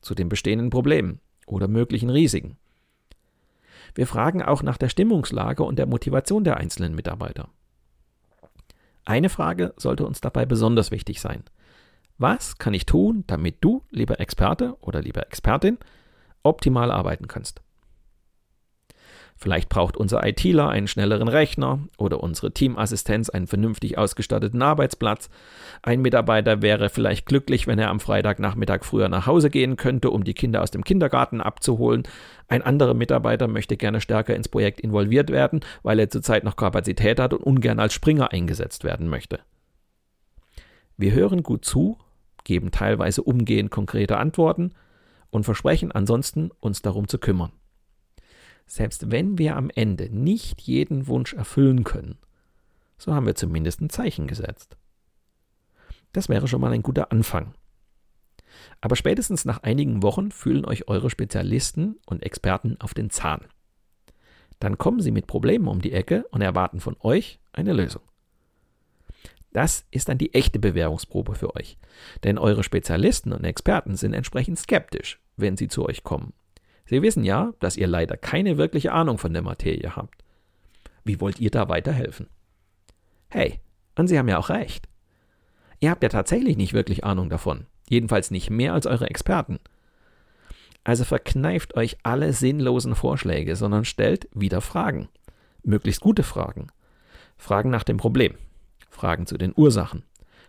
zu 0.00 0.14
den 0.14 0.28
bestehenden 0.28 0.70
Problemen 0.70 1.20
oder 1.46 1.68
möglichen 1.68 2.10
Risiken. 2.10 2.56
Wir 3.94 4.06
fragen 4.06 4.42
auch 4.42 4.62
nach 4.62 4.76
der 4.76 4.88
Stimmungslage 4.88 5.62
und 5.62 5.78
der 5.78 5.86
Motivation 5.86 6.44
der 6.44 6.56
einzelnen 6.56 6.94
Mitarbeiter. 6.94 7.48
Eine 9.04 9.28
Frage 9.28 9.72
sollte 9.76 10.04
uns 10.04 10.20
dabei 10.20 10.46
besonders 10.46 10.90
wichtig 10.90 11.20
sein. 11.20 11.44
Was 12.18 12.58
kann 12.58 12.74
ich 12.74 12.86
tun, 12.86 13.24
damit 13.26 13.58
du, 13.60 13.82
lieber 13.90 14.20
Experte 14.20 14.76
oder 14.80 15.00
lieber 15.02 15.26
Expertin, 15.26 15.78
optimal 16.42 16.90
arbeiten 16.90 17.28
kannst? 17.28 17.62
Vielleicht 19.38 19.68
braucht 19.68 19.98
unser 19.98 20.26
ITler 20.26 20.70
einen 20.70 20.88
schnelleren 20.88 21.28
Rechner 21.28 21.80
oder 21.98 22.22
unsere 22.22 22.52
Teamassistenz 22.52 23.28
einen 23.28 23.46
vernünftig 23.46 23.98
ausgestatteten 23.98 24.62
Arbeitsplatz. 24.62 25.28
Ein 25.82 26.00
Mitarbeiter 26.00 26.62
wäre 26.62 26.88
vielleicht 26.88 27.26
glücklich, 27.26 27.66
wenn 27.66 27.78
er 27.78 27.90
am 27.90 28.00
Freitagnachmittag 28.00 28.84
früher 28.84 29.10
nach 29.10 29.26
Hause 29.26 29.50
gehen 29.50 29.76
könnte, 29.76 30.10
um 30.10 30.24
die 30.24 30.32
Kinder 30.32 30.62
aus 30.62 30.70
dem 30.70 30.84
Kindergarten 30.84 31.42
abzuholen. 31.42 32.04
Ein 32.48 32.62
anderer 32.62 32.94
Mitarbeiter 32.94 33.46
möchte 33.46 33.76
gerne 33.76 34.00
stärker 34.00 34.34
ins 34.34 34.48
Projekt 34.48 34.80
involviert 34.80 35.30
werden, 35.30 35.60
weil 35.82 35.98
er 35.98 36.08
zurzeit 36.08 36.42
noch 36.42 36.56
Kapazität 36.56 37.20
hat 37.20 37.34
und 37.34 37.42
ungern 37.42 37.78
als 37.78 37.92
Springer 37.92 38.32
eingesetzt 38.32 38.84
werden 38.84 39.08
möchte. 39.08 39.40
Wir 40.96 41.12
hören 41.12 41.42
gut 41.42 41.66
zu, 41.66 41.98
geben 42.44 42.70
teilweise 42.70 43.22
umgehend 43.22 43.70
konkrete 43.70 44.16
Antworten 44.16 44.72
und 45.28 45.44
versprechen 45.44 45.92
ansonsten, 45.92 46.50
uns 46.60 46.80
darum 46.80 47.06
zu 47.06 47.18
kümmern. 47.18 47.52
Selbst 48.66 49.12
wenn 49.12 49.38
wir 49.38 49.56
am 49.56 49.70
Ende 49.74 50.10
nicht 50.10 50.60
jeden 50.62 51.06
Wunsch 51.06 51.32
erfüllen 51.34 51.84
können, 51.84 52.18
so 52.98 53.14
haben 53.14 53.26
wir 53.26 53.36
zumindest 53.36 53.80
ein 53.80 53.90
Zeichen 53.90 54.26
gesetzt. 54.26 54.76
Das 56.12 56.28
wäre 56.28 56.48
schon 56.48 56.60
mal 56.60 56.72
ein 56.72 56.82
guter 56.82 57.12
Anfang. 57.12 57.54
Aber 58.80 58.96
spätestens 58.96 59.44
nach 59.44 59.62
einigen 59.62 60.02
Wochen 60.02 60.30
fühlen 60.30 60.64
euch 60.64 60.88
eure 60.88 61.10
Spezialisten 61.10 61.98
und 62.06 62.22
Experten 62.22 62.76
auf 62.80 62.94
den 62.94 63.10
Zahn. 63.10 63.44
Dann 64.58 64.78
kommen 64.78 65.00
sie 65.00 65.10
mit 65.10 65.26
Problemen 65.26 65.68
um 65.68 65.80
die 65.80 65.92
Ecke 65.92 66.26
und 66.30 66.40
erwarten 66.40 66.80
von 66.80 66.96
euch 67.00 67.38
eine 67.52 67.72
Lösung. 67.72 68.02
Das 69.52 69.86
ist 69.90 70.08
dann 70.08 70.18
die 70.18 70.34
echte 70.34 70.58
Bewährungsprobe 70.58 71.34
für 71.34 71.54
euch, 71.54 71.78
denn 72.24 72.38
eure 72.38 72.62
Spezialisten 72.62 73.32
und 73.32 73.44
Experten 73.44 73.96
sind 73.96 74.12
entsprechend 74.12 74.58
skeptisch, 74.58 75.20
wenn 75.36 75.56
sie 75.56 75.68
zu 75.68 75.86
euch 75.86 76.02
kommen 76.02 76.32
Sie 76.86 77.02
wissen 77.02 77.24
ja, 77.24 77.52
dass 77.58 77.76
ihr 77.76 77.86
leider 77.86 78.16
keine 78.16 78.56
wirkliche 78.56 78.92
Ahnung 78.92 79.18
von 79.18 79.32
der 79.32 79.42
Materie 79.42 79.96
habt. 79.96 80.24
Wie 81.04 81.20
wollt 81.20 81.40
ihr 81.40 81.50
da 81.50 81.68
weiterhelfen? 81.68 82.28
Hey, 83.28 83.60
und 83.96 84.08
Sie 84.08 84.18
haben 84.18 84.28
ja 84.28 84.38
auch 84.38 84.48
recht. 84.48 84.88
Ihr 85.80 85.90
habt 85.90 86.02
ja 86.02 86.08
tatsächlich 86.08 86.56
nicht 86.56 86.72
wirklich 86.72 87.04
Ahnung 87.04 87.28
davon, 87.28 87.66
jedenfalls 87.88 88.30
nicht 88.30 88.50
mehr 88.50 88.72
als 88.72 88.86
eure 88.86 89.10
Experten. 89.10 89.58
Also 90.84 91.04
verkneift 91.04 91.76
euch 91.76 91.98
alle 92.04 92.32
sinnlosen 92.32 92.94
Vorschläge, 92.94 93.56
sondern 93.56 93.84
stellt 93.84 94.28
wieder 94.32 94.60
Fragen. 94.60 95.08
Möglichst 95.64 96.00
gute 96.00 96.22
Fragen. 96.22 96.68
Fragen 97.36 97.70
nach 97.70 97.82
dem 97.82 97.96
Problem. 97.96 98.34
Fragen 98.88 99.26
zu 99.26 99.36
den 99.36 99.52
Ursachen. 99.56 100.04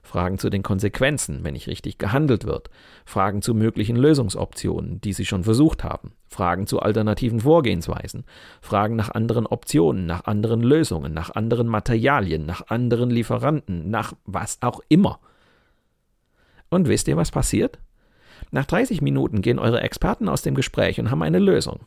Fragen 0.08 0.40
zu 0.40 0.50
den 0.50 0.64
Konsequenzen, 0.64 1.44
wenn 1.44 1.54
nicht 1.54 1.68
richtig 1.68 1.98
gehandelt 1.98 2.46
wird, 2.46 2.70
Fragen 3.06 3.42
zu 3.42 3.54
möglichen 3.54 3.98
Lösungsoptionen, 3.98 5.02
die 5.02 5.14
Sie 5.14 5.26
schon 5.26 5.44
versucht 5.44 5.84
haben, 5.84 6.14
Fragen 6.28 6.66
zu 6.66 6.80
alternativen 6.80 7.42
Vorgehensweisen, 7.42 8.24
Fragen 8.62 8.96
nach 8.96 9.12
anderen 9.12 9.46
Optionen, 9.46 10.06
nach 10.06 10.26
anderen 10.26 10.62
Lösungen, 10.62 11.14
nach 11.14 11.36
anderen 11.36 11.68
Materialien, 11.68 12.46
nach 12.46 12.68
anderen 12.70 13.10
Lieferanten, 13.10 13.90
nach 13.90 14.14
was 14.26 14.60
auch 14.62 14.80
immer. 14.88 15.20
Und 16.70 16.88
wisst 16.88 17.08
ihr, 17.08 17.18
was 17.18 17.32
passiert? 17.32 17.80
Nach 18.50 18.66
30 18.66 19.02
Minuten 19.02 19.42
gehen 19.42 19.60
eure 19.60 19.82
Experten 19.82 20.30
aus 20.30 20.42
dem 20.42 20.56
Gespräch 20.56 21.00
und 21.00 21.12
haben 21.12 21.22
eine 21.22 21.40
Lösung. 21.40 21.82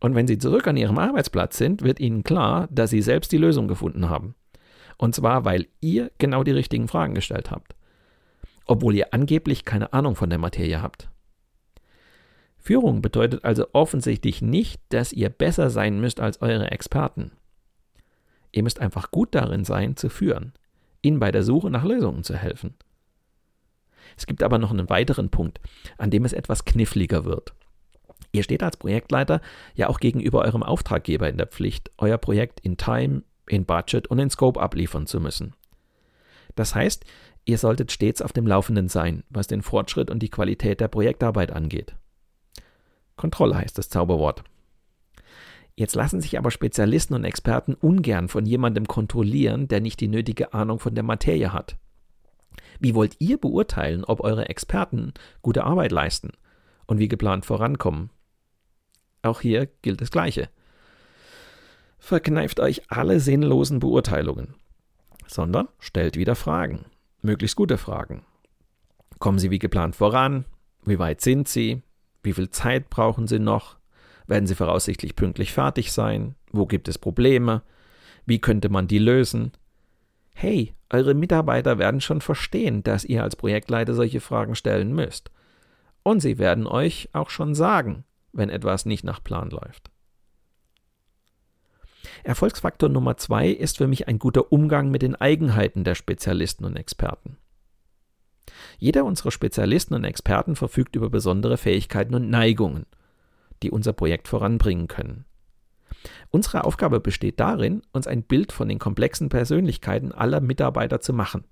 Und 0.00 0.14
wenn 0.14 0.26
sie 0.26 0.38
zurück 0.38 0.66
an 0.66 0.76
ihrem 0.76 0.98
Arbeitsplatz 0.98 1.56
sind, 1.56 1.82
wird 1.82 2.00
ihnen 2.00 2.24
klar, 2.24 2.68
dass 2.70 2.90
sie 2.90 3.02
selbst 3.02 3.30
die 3.32 3.38
Lösung 3.38 3.68
gefunden 3.68 4.08
haben. 4.08 4.34
Und 5.00 5.14
zwar, 5.14 5.46
weil 5.46 5.66
ihr 5.80 6.10
genau 6.18 6.44
die 6.44 6.50
richtigen 6.50 6.86
Fragen 6.86 7.14
gestellt 7.14 7.50
habt. 7.50 7.74
Obwohl 8.66 8.94
ihr 8.94 9.14
angeblich 9.14 9.64
keine 9.64 9.94
Ahnung 9.94 10.14
von 10.14 10.28
der 10.28 10.38
Materie 10.38 10.82
habt. 10.82 11.08
Führung 12.58 13.00
bedeutet 13.00 13.42
also 13.42 13.66
offensichtlich 13.72 14.42
nicht, 14.42 14.78
dass 14.90 15.14
ihr 15.14 15.30
besser 15.30 15.70
sein 15.70 16.02
müsst 16.02 16.20
als 16.20 16.42
eure 16.42 16.70
Experten. 16.70 17.32
Ihr 18.52 18.62
müsst 18.62 18.78
einfach 18.78 19.10
gut 19.10 19.34
darin 19.34 19.64
sein, 19.64 19.96
zu 19.96 20.10
führen, 20.10 20.52
ihnen 21.00 21.18
bei 21.18 21.32
der 21.32 21.44
Suche 21.44 21.70
nach 21.70 21.84
Lösungen 21.84 22.22
zu 22.22 22.36
helfen. 22.36 22.74
Es 24.18 24.26
gibt 24.26 24.42
aber 24.42 24.58
noch 24.58 24.70
einen 24.70 24.90
weiteren 24.90 25.30
Punkt, 25.30 25.60
an 25.96 26.10
dem 26.10 26.26
es 26.26 26.34
etwas 26.34 26.66
kniffliger 26.66 27.24
wird. 27.24 27.54
Ihr 28.32 28.42
steht 28.42 28.62
als 28.62 28.76
Projektleiter 28.76 29.40
ja 29.74 29.88
auch 29.88 29.98
gegenüber 29.98 30.42
eurem 30.44 30.62
Auftraggeber 30.62 31.26
in 31.30 31.38
der 31.38 31.46
Pflicht, 31.46 31.90
euer 31.96 32.18
Projekt 32.18 32.60
in 32.60 32.76
Time, 32.76 33.22
in 33.52 33.64
Budget 33.64 34.08
und 34.08 34.18
in 34.18 34.30
Scope 34.30 34.60
abliefern 34.60 35.06
zu 35.06 35.20
müssen. 35.20 35.54
Das 36.54 36.74
heißt, 36.74 37.04
ihr 37.44 37.58
solltet 37.58 37.92
stets 37.92 38.22
auf 38.22 38.32
dem 38.32 38.46
Laufenden 38.46 38.88
sein, 38.88 39.24
was 39.30 39.46
den 39.46 39.62
Fortschritt 39.62 40.10
und 40.10 40.20
die 40.20 40.30
Qualität 40.30 40.80
der 40.80 40.88
Projektarbeit 40.88 41.52
angeht. 41.52 41.94
Kontrolle 43.16 43.56
heißt 43.56 43.76
das 43.76 43.88
Zauberwort. 43.88 44.44
Jetzt 45.76 45.94
lassen 45.94 46.20
sich 46.20 46.38
aber 46.38 46.50
Spezialisten 46.50 47.14
und 47.14 47.24
Experten 47.24 47.74
ungern 47.74 48.28
von 48.28 48.44
jemandem 48.44 48.86
kontrollieren, 48.86 49.68
der 49.68 49.80
nicht 49.80 50.00
die 50.00 50.08
nötige 50.08 50.52
Ahnung 50.52 50.78
von 50.78 50.94
der 50.94 51.04
Materie 51.04 51.52
hat. 51.52 51.76
Wie 52.80 52.94
wollt 52.94 53.16
ihr 53.18 53.38
beurteilen, 53.38 54.04
ob 54.04 54.20
eure 54.20 54.48
Experten 54.48 55.14
gute 55.42 55.64
Arbeit 55.64 55.92
leisten 55.92 56.32
und 56.86 56.98
wie 56.98 57.08
geplant 57.08 57.46
vorankommen? 57.46 58.10
Auch 59.22 59.40
hier 59.40 59.68
gilt 59.82 60.00
das 60.00 60.10
Gleiche. 60.10 60.48
Verkneift 62.00 62.58
euch 62.58 62.90
alle 62.90 63.20
sinnlosen 63.20 63.78
Beurteilungen, 63.78 64.54
sondern 65.26 65.68
stellt 65.78 66.16
wieder 66.16 66.34
Fragen, 66.34 66.86
möglichst 67.22 67.56
gute 67.56 67.78
Fragen. 67.78 68.24
Kommen 69.18 69.38
Sie 69.38 69.50
wie 69.50 69.58
geplant 69.58 69.94
voran? 69.94 70.46
Wie 70.84 70.98
weit 70.98 71.20
sind 71.20 71.46
Sie? 71.46 71.82
Wie 72.22 72.32
viel 72.32 72.50
Zeit 72.50 72.88
brauchen 72.88 73.28
Sie 73.28 73.38
noch? 73.38 73.76
Werden 74.26 74.46
Sie 74.46 74.54
voraussichtlich 74.54 75.14
pünktlich 75.14 75.52
fertig 75.52 75.92
sein? 75.92 76.34
Wo 76.50 76.66
gibt 76.66 76.88
es 76.88 76.98
Probleme? 76.98 77.62
Wie 78.24 78.40
könnte 78.40 78.70
man 78.70 78.88
die 78.88 78.98
lösen? 78.98 79.52
Hey, 80.34 80.74
eure 80.88 81.14
Mitarbeiter 81.14 81.78
werden 81.78 82.00
schon 82.00 82.22
verstehen, 82.22 82.82
dass 82.82 83.04
ihr 83.04 83.22
als 83.22 83.36
Projektleiter 83.36 83.92
solche 83.92 84.20
Fragen 84.20 84.54
stellen 84.54 84.94
müsst. 84.94 85.30
Und 86.02 86.20
sie 86.20 86.38
werden 86.38 86.66
euch 86.66 87.10
auch 87.12 87.28
schon 87.28 87.54
sagen, 87.54 88.04
wenn 88.32 88.48
etwas 88.48 88.86
nicht 88.86 89.04
nach 89.04 89.22
Plan 89.22 89.50
läuft. 89.50 89.90
Erfolgsfaktor 92.22 92.88
Nummer 92.88 93.16
zwei 93.16 93.48
ist 93.48 93.78
für 93.78 93.86
mich 93.86 94.08
ein 94.08 94.18
guter 94.18 94.52
Umgang 94.52 94.90
mit 94.90 95.02
den 95.02 95.14
Eigenheiten 95.14 95.84
der 95.84 95.94
Spezialisten 95.94 96.64
und 96.64 96.76
Experten. 96.76 97.36
Jeder 98.78 99.04
unserer 99.04 99.30
Spezialisten 99.30 99.94
und 99.94 100.04
Experten 100.04 100.56
verfügt 100.56 100.96
über 100.96 101.10
besondere 101.10 101.56
Fähigkeiten 101.56 102.14
und 102.14 102.30
Neigungen, 102.30 102.86
die 103.62 103.70
unser 103.70 103.92
Projekt 103.92 104.28
voranbringen 104.28 104.88
können. 104.88 105.24
Unsere 106.30 106.64
Aufgabe 106.64 107.00
besteht 107.00 107.40
darin, 107.40 107.82
uns 107.92 108.06
ein 108.06 108.22
Bild 108.22 108.52
von 108.52 108.68
den 108.68 108.78
komplexen 108.78 109.28
Persönlichkeiten 109.28 110.12
aller 110.12 110.40
Mitarbeiter 110.40 111.00
zu 111.00 111.12
machen. 111.12 111.44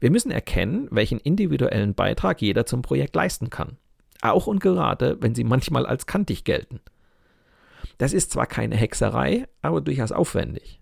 Wir 0.00 0.10
müssen 0.10 0.30
erkennen, 0.30 0.88
welchen 0.90 1.18
individuellen 1.18 1.94
Beitrag 1.94 2.40
jeder 2.40 2.66
zum 2.66 2.82
Projekt 2.82 3.14
leisten 3.14 3.50
kann. 3.50 3.76
Auch 4.20 4.46
und 4.46 4.60
gerade, 4.60 5.18
wenn 5.20 5.34
sie 5.34 5.44
manchmal 5.44 5.86
als 5.86 6.06
kantig 6.06 6.44
gelten. 6.44 6.80
Das 8.02 8.12
ist 8.12 8.32
zwar 8.32 8.46
keine 8.46 8.74
Hexerei, 8.74 9.46
aber 9.60 9.80
durchaus 9.80 10.10
aufwendig. 10.10 10.80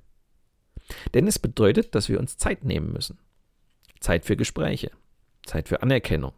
Denn 1.13 1.27
es 1.27 1.39
bedeutet, 1.39 1.95
dass 1.95 2.09
wir 2.09 2.19
uns 2.19 2.39
Zeit 2.39 2.65
nehmen 2.65 2.95
müssen. 2.95 3.19
Zeit 4.01 4.25
für 4.25 4.39
Gespräche, 4.39 4.91
Zeit 5.45 5.69
für 5.69 5.83
Anerkennung, 5.83 6.33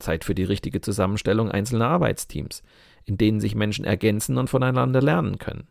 Zeit 0.00 0.24
für 0.24 0.34
die 0.34 0.42
richtige 0.42 0.80
Zusammenstellung 0.80 1.52
einzelner 1.52 1.86
Arbeitsteams, 1.86 2.64
in 3.04 3.16
denen 3.16 3.38
sich 3.38 3.54
Menschen 3.54 3.84
ergänzen 3.84 4.36
und 4.36 4.50
voneinander 4.50 5.00
lernen 5.00 5.38
können. 5.38 5.68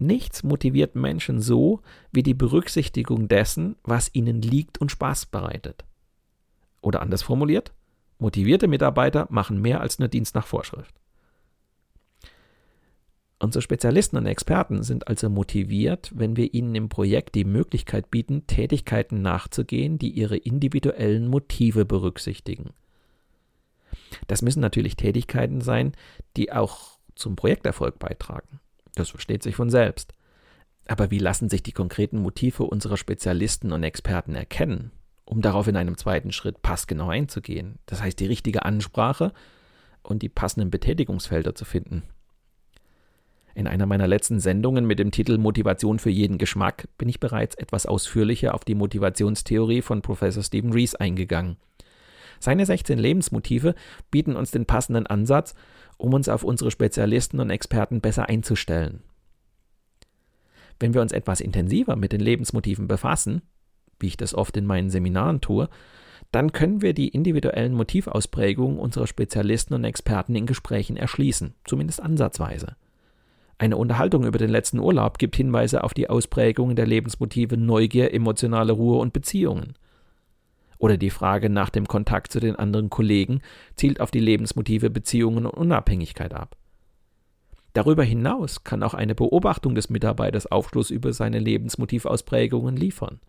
Nichts 0.00 0.42
motiviert 0.42 0.96
Menschen 0.96 1.40
so 1.40 1.82
wie 2.10 2.24
die 2.24 2.34
Berücksichtigung 2.34 3.28
dessen, 3.28 3.76
was 3.84 4.12
ihnen 4.14 4.42
liegt 4.42 4.78
und 4.78 4.90
Spaß 4.90 5.26
bereitet. 5.26 5.84
Oder 6.80 7.02
anders 7.02 7.22
formuliert, 7.22 7.72
motivierte 8.18 8.66
Mitarbeiter 8.66 9.28
machen 9.30 9.62
mehr 9.62 9.80
als 9.80 10.00
nur 10.00 10.08
Dienst 10.08 10.34
nach 10.34 10.48
Vorschrift. 10.48 10.96
Unsere 13.38 13.60
Spezialisten 13.60 14.16
und 14.16 14.26
Experten 14.26 14.82
sind 14.82 15.08
also 15.08 15.28
motiviert, 15.28 16.10
wenn 16.14 16.36
wir 16.36 16.54
ihnen 16.54 16.74
im 16.74 16.88
Projekt 16.88 17.34
die 17.34 17.44
Möglichkeit 17.44 18.10
bieten, 18.10 18.46
Tätigkeiten 18.46 19.20
nachzugehen, 19.20 19.98
die 19.98 20.10
ihre 20.10 20.38
individuellen 20.38 21.28
Motive 21.28 21.84
berücksichtigen. 21.84 22.70
Das 24.26 24.40
müssen 24.40 24.60
natürlich 24.60 24.96
Tätigkeiten 24.96 25.60
sein, 25.60 25.92
die 26.36 26.50
auch 26.50 26.98
zum 27.14 27.36
Projekterfolg 27.36 27.98
beitragen. 27.98 28.60
Das 28.94 29.10
versteht 29.10 29.42
sich 29.42 29.54
von 29.54 29.68
selbst. 29.68 30.14
Aber 30.86 31.10
wie 31.10 31.18
lassen 31.18 31.50
sich 31.50 31.62
die 31.62 31.72
konkreten 31.72 32.18
Motive 32.18 32.62
unserer 32.62 32.96
Spezialisten 32.96 33.72
und 33.72 33.82
Experten 33.82 34.34
erkennen, 34.34 34.92
um 35.26 35.42
darauf 35.42 35.66
in 35.66 35.76
einem 35.76 35.98
zweiten 35.98 36.32
Schritt 36.32 36.62
passgenau 36.62 37.08
einzugehen? 37.08 37.80
Das 37.84 38.00
heißt, 38.00 38.18
die 38.18 38.26
richtige 38.26 38.64
Ansprache 38.64 39.32
und 40.02 40.22
die 40.22 40.28
passenden 40.30 40.70
Betätigungsfelder 40.70 41.54
zu 41.54 41.66
finden. 41.66 42.04
In 43.56 43.66
einer 43.66 43.86
meiner 43.86 44.06
letzten 44.06 44.38
Sendungen 44.38 44.84
mit 44.84 44.98
dem 44.98 45.12
Titel 45.12 45.38
Motivation 45.38 45.98
für 45.98 46.10
jeden 46.10 46.36
Geschmack 46.36 46.88
bin 46.98 47.08
ich 47.08 47.20
bereits 47.20 47.54
etwas 47.54 47.86
ausführlicher 47.86 48.52
auf 48.52 48.66
die 48.66 48.74
Motivationstheorie 48.74 49.80
von 49.80 50.02
Professor 50.02 50.42
Stephen 50.42 50.74
Rees 50.74 50.94
eingegangen. 50.94 51.56
Seine 52.38 52.66
16 52.66 52.98
Lebensmotive 52.98 53.74
bieten 54.10 54.36
uns 54.36 54.50
den 54.50 54.66
passenden 54.66 55.06
Ansatz, 55.06 55.54
um 55.96 56.12
uns 56.12 56.28
auf 56.28 56.44
unsere 56.44 56.70
Spezialisten 56.70 57.40
und 57.40 57.48
Experten 57.48 58.02
besser 58.02 58.28
einzustellen. 58.28 59.02
Wenn 60.78 60.92
wir 60.92 61.00
uns 61.00 61.12
etwas 61.12 61.40
intensiver 61.40 61.96
mit 61.96 62.12
den 62.12 62.20
Lebensmotiven 62.20 62.88
befassen, 62.88 63.40
wie 63.98 64.08
ich 64.08 64.18
das 64.18 64.34
oft 64.34 64.54
in 64.58 64.66
meinen 64.66 64.90
Seminaren 64.90 65.40
tue, 65.40 65.70
dann 66.30 66.52
können 66.52 66.82
wir 66.82 66.92
die 66.92 67.08
individuellen 67.08 67.72
Motivausprägungen 67.72 68.78
unserer 68.78 69.06
Spezialisten 69.06 69.72
und 69.72 69.84
Experten 69.84 70.34
in 70.34 70.44
Gesprächen 70.44 70.98
erschließen, 70.98 71.54
zumindest 71.64 72.02
ansatzweise. 72.02 72.76
Eine 73.58 73.78
Unterhaltung 73.78 74.26
über 74.26 74.38
den 74.38 74.50
letzten 74.50 74.78
Urlaub 74.78 75.18
gibt 75.18 75.36
Hinweise 75.36 75.82
auf 75.82 75.94
die 75.94 76.10
Ausprägungen 76.10 76.76
der 76.76 76.86
Lebensmotive 76.86 77.56
Neugier, 77.56 78.12
emotionale 78.12 78.72
Ruhe 78.72 78.98
und 78.98 79.12
Beziehungen. 79.12 79.74
Oder 80.78 80.98
die 80.98 81.10
Frage 81.10 81.48
nach 81.48 81.70
dem 81.70 81.88
Kontakt 81.88 82.32
zu 82.32 82.38
den 82.38 82.56
anderen 82.56 82.90
Kollegen 82.90 83.40
zielt 83.76 84.00
auf 84.00 84.10
die 84.10 84.20
Lebensmotive 84.20 84.90
Beziehungen 84.90 85.46
und 85.46 85.54
Unabhängigkeit 85.54 86.34
ab. 86.34 86.56
Darüber 87.72 88.04
hinaus 88.04 88.62
kann 88.64 88.82
auch 88.82 88.94
eine 88.94 89.14
Beobachtung 89.14 89.74
des 89.74 89.88
Mitarbeiters 89.88 90.50
Aufschluss 90.50 90.90
über 90.90 91.12
seine 91.12 91.38
Lebensmotivausprägungen 91.38 92.76
liefern. 92.76 93.20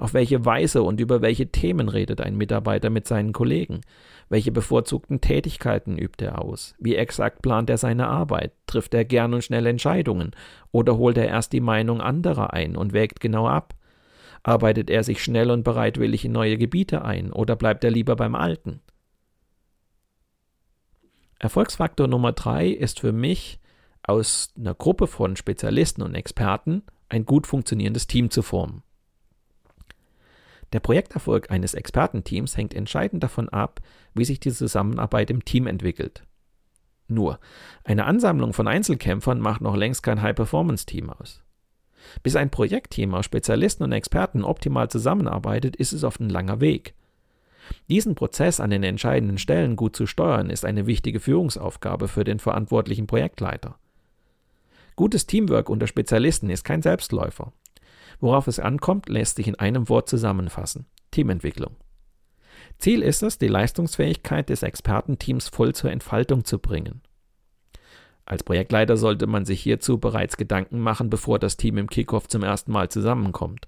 Auf 0.00 0.14
welche 0.14 0.46
Weise 0.46 0.82
und 0.82 0.98
über 0.98 1.20
welche 1.20 1.48
Themen 1.48 1.90
redet 1.90 2.22
ein 2.22 2.34
Mitarbeiter 2.34 2.88
mit 2.88 3.06
seinen 3.06 3.34
Kollegen? 3.34 3.82
Welche 4.30 4.50
bevorzugten 4.50 5.20
Tätigkeiten 5.20 5.98
übt 5.98 6.24
er 6.24 6.40
aus? 6.40 6.74
Wie 6.78 6.96
exakt 6.96 7.42
plant 7.42 7.68
er 7.68 7.76
seine 7.76 8.08
Arbeit? 8.08 8.52
Trifft 8.66 8.94
er 8.94 9.04
gern 9.04 9.34
und 9.34 9.44
schnell 9.44 9.66
Entscheidungen? 9.66 10.30
Oder 10.72 10.96
holt 10.96 11.18
er 11.18 11.28
erst 11.28 11.52
die 11.52 11.60
Meinung 11.60 12.00
anderer 12.00 12.54
ein 12.54 12.76
und 12.76 12.94
wägt 12.94 13.20
genau 13.20 13.46
ab? 13.46 13.74
Arbeitet 14.42 14.88
er 14.88 15.04
sich 15.04 15.22
schnell 15.22 15.50
und 15.50 15.64
bereitwillig 15.64 16.24
in 16.24 16.32
neue 16.32 16.56
Gebiete 16.56 17.04
ein 17.04 17.30
oder 17.30 17.54
bleibt 17.54 17.84
er 17.84 17.90
lieber 17.90 18.16
beim 18.16 18.34
Alten? 18.34 18.80
Erfolgsfaktor 21.38 22.08
Nummer 22.08 22.32
drei 22.32 22.68
ist 22.68 23.00
für 23.00 23.12
mich, 23.12 23.60
aus 24.02 24.54
einer 24.56 24.74
Gruppe 24.74 25.06
von 25.06 25.36
Spezialisten 25.36 26.00
und 26.00 26.14
Experten 26.14 26.84
ein 27.10 27.26
gut 27.26 27.46
funktionierendes 27.46 28.06
Team 28.06 28.30
zu 28.30 28.40
formen. 28.40 28.82
Der 30.72 30.80
Projekterfolg 30.80 31.50
eines 31.50 31.74
Expertenteams 31.74 32.56
hängt 32.56 32.74
entscheidend 32.74 33.22
davon 33.22 33.48
ab, 33.48 33.80
wie 34.14 34.24
sich 34.24 34.40
die 34.40 34.52
Zusammenarbeit 34.52 35.30
im 35.30 35.44
Team 35.44 35.66
entwickelt. 35.66 36.22
Nur, 37.08 37.40
eine 37.82 38.04
Ansammlung 38.04 38.52
von 38.52 38.68
Einzelkämpfern 38.68 39.40
macht 39.40 39.60
noch 39.60 39.76
längst 39.76 40.02
kein 40.02 40.22
High-Performance-Team 40.22 41.10
aus. 41.10 41.42
Bis 42.22 42.36
ein 42.36 42.50
Projektteam 42.50 43.14
aus 43.14 43.24
Spezialisten 43.24 43.82
und 43.82 43.92
Experten 43.92 44.44
optimal 44.44 44.88
zusammenarbeitet, 44.88 45.76
ist 45.76 45.92
es 45.92 46.04
oft 46.04 46.20
ein 46.20 46.30
langer 46.30 46.60
Weg. 46.60 46.94
Diesen 47.88 48.14
Prozess 48.14 48.60
an 48.60 48.70
den 48.70 48.82
entscheidenden 48.82 49.38
Stellen 49.38 49.76
gut 49.76 49.96
zu 49.96 50.06
steuern, 50.06 50.50
ist 50.50 50.64
eine 50.64 50.86
wichtige 50.86 51.20
Führungsaufgabe 51.20 52.08
für 52.08 52.24
den 52.24 52.38
verantwortlichen 52.38 53.06
Projektleiter. 53.06 53.76
Gutes 54.96 55.26
Teamwork 55.26 55.68
unter 55.68 55.86
Spezialisten 55.86 56.50
ist 56.50 56.64
kein 56.64 56.82
Selbstläufer. 56.82 57.52
Worauf 58.20 58.46
es 58.46 58.60
ankommt, 58.60 59.08
lässt 59.08 59.36
sich 59.36 59.48
in 59.48 59.56
einem 59.56 59.88
Wort 59.88 60.08
zusammenfassen. 60.08 60.86
Teamentwicklung. 61.10 61.76
Ziel 62.78 63.02
ist 63.02 63.22
es, 63.22 63.38
die 63.38 63.48
Leistungsfähigkeit 63.48 64.48
des 64.48 64.62
Expertenteams 64.62 65.48
voll 65.48 65.74
zur 65.74 65.90
Entfaltung 65.90 66.44
zu 66.44 66.58
bringen. 66.58 67.02
Als 68.24 68.44
Projektleiter 68.44 68.96
sollte 68.96 69.26
man 69.26 69.44
sich 69.44 69.60
hierzu 69.60 69.98
bereits 69.98 70.36
Gedanken 70.36 70.78
machen, 70.80 71.10
bevor 71.10 71.38
das 71.38 71.56
Team 71.56 71.78
im 71.78 71.88
Kickoff 71.88 72.28
zum 72.28 72.42
ersten 72.42 72.70
Mal 72.72 72.88
zusammenkommt. 72.88 73.66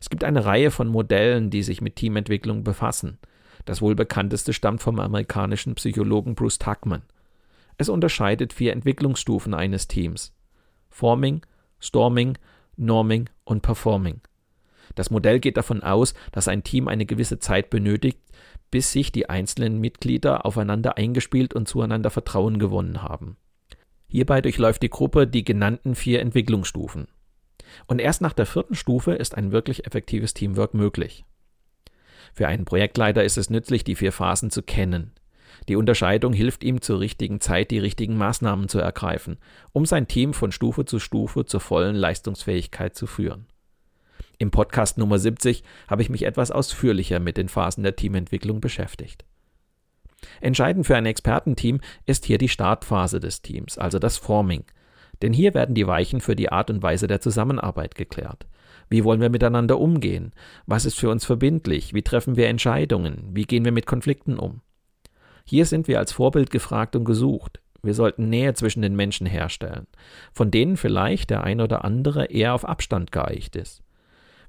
Es 0.00 0.10
gibt 0.10 0.24
eine 0.24 0.44
Reihe 0.44 0.70
von 0.70 0.88
Modellen, 0.88 1.50
die 1.50 1.62
sich 1.62 1.80
mit 1.80 1.96
Teamentwicklung 1.96 2.64
befassen. 2.64 3.18
Das 3.64 3.82
wohl 3.82 3.94
bekannteste 3.94 4.52
stammt 4.52 4.82
vom 4.82 4.98
amerikanischen 4.98 5.74
Psychologen 5.74 6.34
Bruce 6.34 6.58
Tuckman. 6.58 7.02
Es 7.76 7.88
unterscheidet 7.88 8.52
vier 8.52 8.72
Entwicklungsstufen 8.72 9.54
eines 9.54 9.88
Teams: 9.88 10.32
Forming, 10.90 11.42
Storming, 11.78 12.36
Norming 12.78 13.28
und 13.44 13.62
Performing. 13.62 14.20
Das 14.94 15.10
Modell 15.10 15.38
geht 15.40 15.56
davon 15.56 15.82
aus, 15.82 16.14
dass 16.32 16.48
ein 16.48 16.64
Team 16.64 16.88
eine 16.88 17.06
gewisse 17.06 17.38
Zeit 17.38 17.70
benötigt, 17.70 18.18
bis 18.70 18.92
sich 18.92 19.12
die 19.12 19.28
einzelnen 19.28 19.78
Mitglieder 19.78 20.44
aufeinander 20.46 20.96
eingespielt 20.96 21.54
und 21.54 21.68
zueinander 21.68 22.10
Vertrauen 22.10 22.58
gewonnen 22.58 23.02
haben. 23.02 23.36
Hierbei 24.08 24.40
durchläuft 24.40 24.82
die 24.82 24.90
Gruppe 24.90 25.26
die 25.26 25.44
genannten 25.44 25.94
vier 25.94 26.20
Entwicklungsstufen. 26.20 27.08
Und 27.86 28.00
erst 28.00 28.22
nach 28.22 28.32
der 28.32 28.46
vierten 28.46 28.74
Stufe 28.74 29.12
ist 29.12 29.34
ein 29.34 29.52
wirklich 29.52 29.86
effektives 29.86 30.32
Teamwork 30.32 30.72
möglich. 30.74 31.24
Für 32.32 32.46
einen 32.46 32.64
Projektleiter 32.64 33.24
ist 33.24 33.36
es 33.36 33.50
nützlich, 33.50 33.84
die 33.84 33.96
vier 33.96 34.12
Phasen 34.12 34.50
zu 34.50 34.62
kennen. 34.62 35.12
Die 35.66 35.76
Unterscheidung 35.76 36.32
hilft 36.32 36.62
ihm 36.62 36.80
zur 36.80 37.00
richtigen 37.00 37.40
Zeit 37.40 37.70
die 37.70 37.78
richtigen 37.78 38.16
Maßnahmen 38.16 38.68
zu 38.68 38.78
ergreifen, 38.78 39.38
um 39.72 39.86
sein 39.86 40.06
Team 40.06 40.34
von 40.34 40.52
Stufe 40.52 40.84
zu 40.84 41.00
Stufe 41.00 41.44
zur 41.44 41.60
vollen 41.60 41.96
Leistungsfähigkeit 41.96 42.94
zu 42.94 43.06
führen. 43.06 43.46
Im 44.38 44.52
Podcast 44.52 44.98
Nummer 44.98 45.18
70 45.18 45.64
habe 45.88 46.02
ich 46.02 46.10
mich 46.10 46.24
etwas 46.24 46.50
ausführlicher 46.50 47.18
mit 47.18 47.36
den 47.36 47.48
Phasen 47.48 47.82
der 47.82 47.96
Teamentwicklung 47.96 48.60
beschäftigt. 48.60 49.24
Entscheidend 50.40 50.86
für 50.86 50.96
ein 50.96 51.06
Expertenteam 51.06 51.80
ist 52.06 52.24
hier 52.24 52.38
die 52.38 52.48
Startphase 52.48 53.18
des 53.18 53.42
Teams, 53.42 53.78
also 53.78 53.98
das 53.98 54.16
Forming. 54.16 54.64
Denn 55.22 55.32
hier 55.32 55.54
werden 55.54 55.74
die 55.74 55.86
Weichen 55.86 56.20
für 56.20 56.36
die 56.36 56.52
Art 56.52 56.70
und 56.70 56.82
Weise 56.82 57.08
der 57.08 57.20
Zusammenarbeit 57.20 57.96
geklärt. 57.96 58.46
Wie 58.88 59.04
wollen 59.04 59.20
wir 59.20 59.30
miteinander 59.30 59.78
umgehen? 59.78 60.32
Was 60.66 60.84
ist 60.84 60.98
für 60.98 61.10
uns 61.10 61.24
verbindlich? 61.24 61.92
Wie 61.92 62.02
treffen 62.02 62.36
wir 62.36 62.48
Entscheidungen? 62.48 63.28
Wie 63.32 63.44
gehen 63.44 63.64
wir 63.64 63.72
mit 63.72 63.86
Konflikten 63.86 64.38
um? 64.38 64.60
Hier 65.48 65.64
sind 65.64 65.88
wir 65.88 65.98
als 65.98 66.12
Vorbild 66.12 66.50
gefragt 66.50 66.94
und 66.94 67.06
gesucht. 67.06 67.62
Wir 67.82 67.94
sollten 67.94 68.28
Nähe 68.28 68.52
zwischen 68.52 68.82
den 68.82 68.94
Menschen 68.94 69.26
herstellen, 69.26 69.86
von 70.34 70.50
denen 70.50 70.76
vielleicht 70.76 71.30
der 71.30 71.42
ein 71.42 71.62
oder 71.62 71.86
andere 71.86 72.26
eher 72.26 72.52
auf 72.52 72.68
Abstand 72.68 73.12
geeicht 73.12 73.56
ist. 73.56 73.82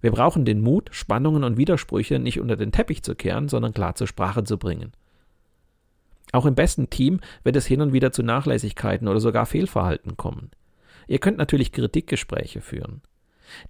Wir 0.02 0.12
brauchen 0.12 0.44
den 0.44 0.60
Mut, 0.60 0.90
Spannungen 0.92 1.46
und 1.46 1.56
Widersprüche 1.56 2.20
nicht 2.20 2.42
unter 2.42 2.58
den 2.58 2.74
Teppich 2.74 3.02
zu 3.02 3.16
kehren, 3.16 3.48
sondern 3.48 3.74
klar 3.74 3.96
zur 3.96 4.08
Sprache 4.08 4.44
zu 4.44 4.58
bringen. 4.58 4.92
Auch 6.34 6.46
im 6.46 6.56
besten 6.56 6.90
Team 6.90 7.22
wird 7.44 7.56
es 7.56 7.66
hin 7.66 7.80
und 7.80 7.94
wieder 7.94 8.12
zu 8.12 8.22
Nachlässigkeiten 8.22 9.08
oder 9.08 9.22
sogar 9.22 9.46
Fehlverhalten 9.46 10.18
kommen. 10.18 10.52
Ihr 11.08 11.20
könnt 11.20 11.38
natürlich 11.38 11.72
Kritikgespräche 11.72 12.60
führen. 12.60 13.02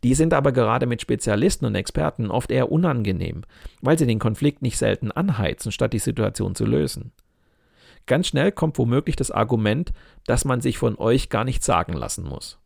Die 0.03 0.13
sind 0.13 0.33
aber 0.33 0.51
gerade 0.51 0.85
mit 0.85 1.01
Spezialisten 1.01 1.65
und 1.65 1.75
Experten 1.75 2.31
oft 2.31 2.51
eher 2.51 2.71
unangenehm, 2.71 3.43
weil 3.81 3.97
sie 3.97 4.07
den 4.07 4.19
Konflikt 4.19 4.61
nicht 4.61 4.77
selten 4.77 5.11
anheizen, 5.11 5.71
statt 5.71 5.93
die 5.93 5.99
Situation 5.99 6.55
zu 6.55 6.65
lösen. 6.65 7.11
Ganz 8.05 8.27
schnell 8.27 8.51
kommt 8.51 8.77
womöglich 8.77 9.15
das 9.15 9.31
Argument, 9.31 9.93
dass 10.25 10.45
man 10.45 10.61
sich 10.61 10.77
von 10.77 10.97
euch 10.97 11.29
gar 11.29 11.43
nichts 11.43 11.65
sagen 11.65 11.93
lassen 11.93 12.23
muss. 12.23 12.59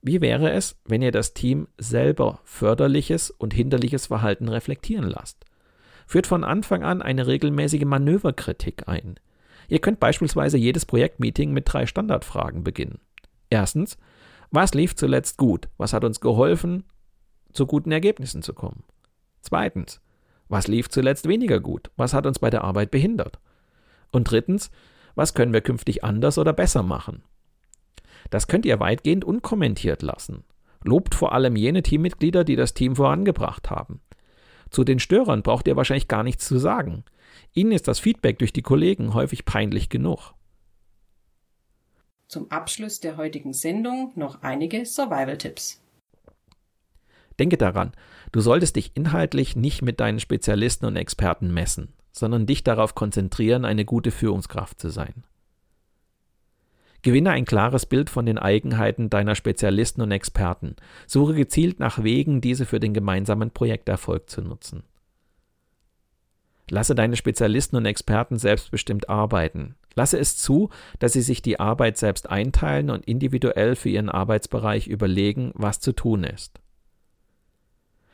Wie 0.00 0.20
wäre 0.20 0.50
es, 0.50 0.80
wenn 0.84 1.02
ihr 1.02 1.12
das 1.12 1.34
Team 1.34 1.68
selber 1.78 2.40
förderliches 2.44 3.30
und 3.30 3.54
hinderliches 3.54 4.06
Verhalten 4.06 4.48
reflektieren 4.48 5.08
lasst? 5.08 5.44
Führt 6.06 6.26
von 6.26 6.44
Anfang 6.44 6.82
an 6.82 7.02
eine 7.02 7.26
regelmäßige 7.26 7.84
Manöverkritik 7.84 8.88
ein. 8.88 9.18
Ihr 9.68 9.78
könnt 9.78 10.00
beispielsweise 10.00 10.58
jedes 10.58 10.86
Projektmeeting 10.86 11.52
mit 11.52 11.72
drei 11.72 11.86
Standardfragen 11.86 12.64
beginnen. 12.64 12.98
Erstens, 13.48 13.96
was 14.52 14.74
lief 14.74 14.94
zuletzt 14.94 15.38
gut? 15.38 15.68
Was 15.78 15.92
hat 15.92 16.04
uns 16.04 16.20
geholfen, 16.20 16.84
zu 17.52 17.66
guten 17.66 17.90
Ergebnissen 17.90 18.42
zu 18.42 18.52
kommen? 18.52 18.84
Zweitens, 19.40 20.00
was 20.48 20.68
lief 20.68 20.90
zuletzt 20.90 21.26
weniger 21.26 21.58
gut? 21.58 21.90
Was 21.96 22.12
hat 22.12 22.26
uns 22.26 22.38
bei 22.38 22.50
der 22.50 22.62
Arbeit 22.62 22.90
behindert? 22.90 23.40
Und 24.10 24.30
drittens, 24.30 24.70
was 25.14 25.32
können 25.32 25.54
wir 25.54 25.62
künftig 25.62 26.04
anders 26.04 26.36
oder 26.36 26.52
besser 26.52 26.82
machen? 26.82 27.22
Das 28.28 28.46
könnt 28.46 28.66
ihr 28.66 28.78
weitgehend 28.78 29.24
unkommentiert 29.24 30.02
lassen. 30.02 30.44
Lobt 30.84 31.14
vor 31.14 31.32
allem 31.32 31.56
jene 31.56 31.82
Teammitglieder, 31.82 32.44
die 32.44 32.56
das 32.56 32.74
Team 32.74 32.96
vorangebracht 32.96 33.70
haben. 33.70 34.02
Zu 34.70 34.84
den 34.84 34.98
Störern 34.98 35.42
braucht 35.42 35.66
ihr 35.66 35.76
wahrscheinlich 35.76 36.08
gar 36.08 36.22
nichts 36.22 36.46
zu 36.46 36.58
sagen. 36.58 37.04
Ihnen 37.54 37.72
ist 37.72 37.88
das 37.88 37.98
Feedback 37.98 38.38
durch 38.38 38.52
die 38.52 38.62
Kollegen 38.62 39.14
häufig 39.14 39.46
peinlich 39.46 39.88
genug. 39.88 40.34
Zum 42.32 42.50
Abschluss 42.50 42.98
der 42.98 43.18
heutigen 43.18 43.52
Sendung 43.52 44.12
noch 44.14 44.40
einige 44.40 44.86
Survival-Tipps. 44.86 45.82
Denke 47.38 47.58
daran, 47.58 47.92
du 48.32 48.40
solltest 48.40 48.76
dich 48.76 48.92
inhaltlich 48.94 49.54
nicht 49.54 49.82
mit 49.82 50.00
deinen 50.00 50.18
Spezialisten 50.18 50.86
und 50.86 50.96
Experten 50.96 51.52
messen, 51.52 51.92
sondern 52.10 52.46
dich 52.46 52.64
darauf 52.64 52.94
konzentrieren, 52.94 53.66
eine 53.66 53.84
gute 53.84 54.10
Führungskraft 54.10 54.80
zu 54.80 54.88
sein. 54.88 55.24
Gewinne 57.02 57.32
ein 57.32 57.44
klares 57.44 57.84
Bild 57.84 58.08
von 58.08 58.24
den 58.24 58.38
Eigenheiten 58.38 59.10
deiner 59.10 59.34
Spezialisten 59.34 60.00
und 60.00 60.10
Experten. 60.10 60.76
Suche 61.06 61.34
gezielt 61.34 61.80
nach 61.80 62.02
Wegen, 62.02 62.40
diese 62.40 62.64
für 62.64 62.80
den 62.80 62.94
gemeinsamen 62.94 63.50
Projekterfolg 63.50 64.30
zu 64.30 64.40
nutzen. 64.40 64.84
Lasse 66.70 66.94
deine 66.94 67.16
Spezialisten 67.16 67.76
und 67.76 67.84
Experten 67.84 68.38
selbstbestimmt 68.38 69.10
arbeiten. 69.10 69.74
Lasse 69.94 70.18
es 70.18 70.36
zu, 70.36 70.70
dass 70.98 71.12
sie 71.12 71.22
sich 71.22 71.42
die 71.42 71.60
Arbeit 71.60 71.98
selbst 71.98 72.30
einteilen 72.30 72.90
und 72.90 73.04
individuell 73.04 73.76
für 73.76 73.88
ihren 73.88 74.08
Arbeitsbereich 74.08 74.86
überlegen, 74.86 75.52
was 75.54 75.80
zu 75.80 75.92
tun 75.92 76.24
ist. 76.24 76.60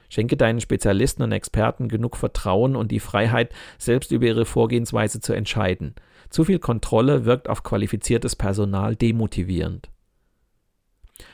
Schenke 0.09 0.37
deinen 0.37 0.61
Spezialisten 0.61 1.23
und 1.23 1.33
Experten 1.33 1.89
genug 1.89 2.17
Vertrauen 2.17 2.77
und 2.77 2.91
die 2.91 3.01
Freiheit, 3.01 3.53
selbst 3.77 4.11
über 4.11 4.27
ihre 4.27 4.47
Vorgehensweise 4.47 5.21
zu 5.21 5.35
entscheiden. 5.35 5.95
Zu 6.31 6.45
viel 6.45 6.59
Kontrolle 6.59 7.25
wirkt 7.25 7.49
auf 7.49 7.63
qualifiziertes 7.63 8.35
Personal 8.35 8.97
demotivierend. 8.97 9.91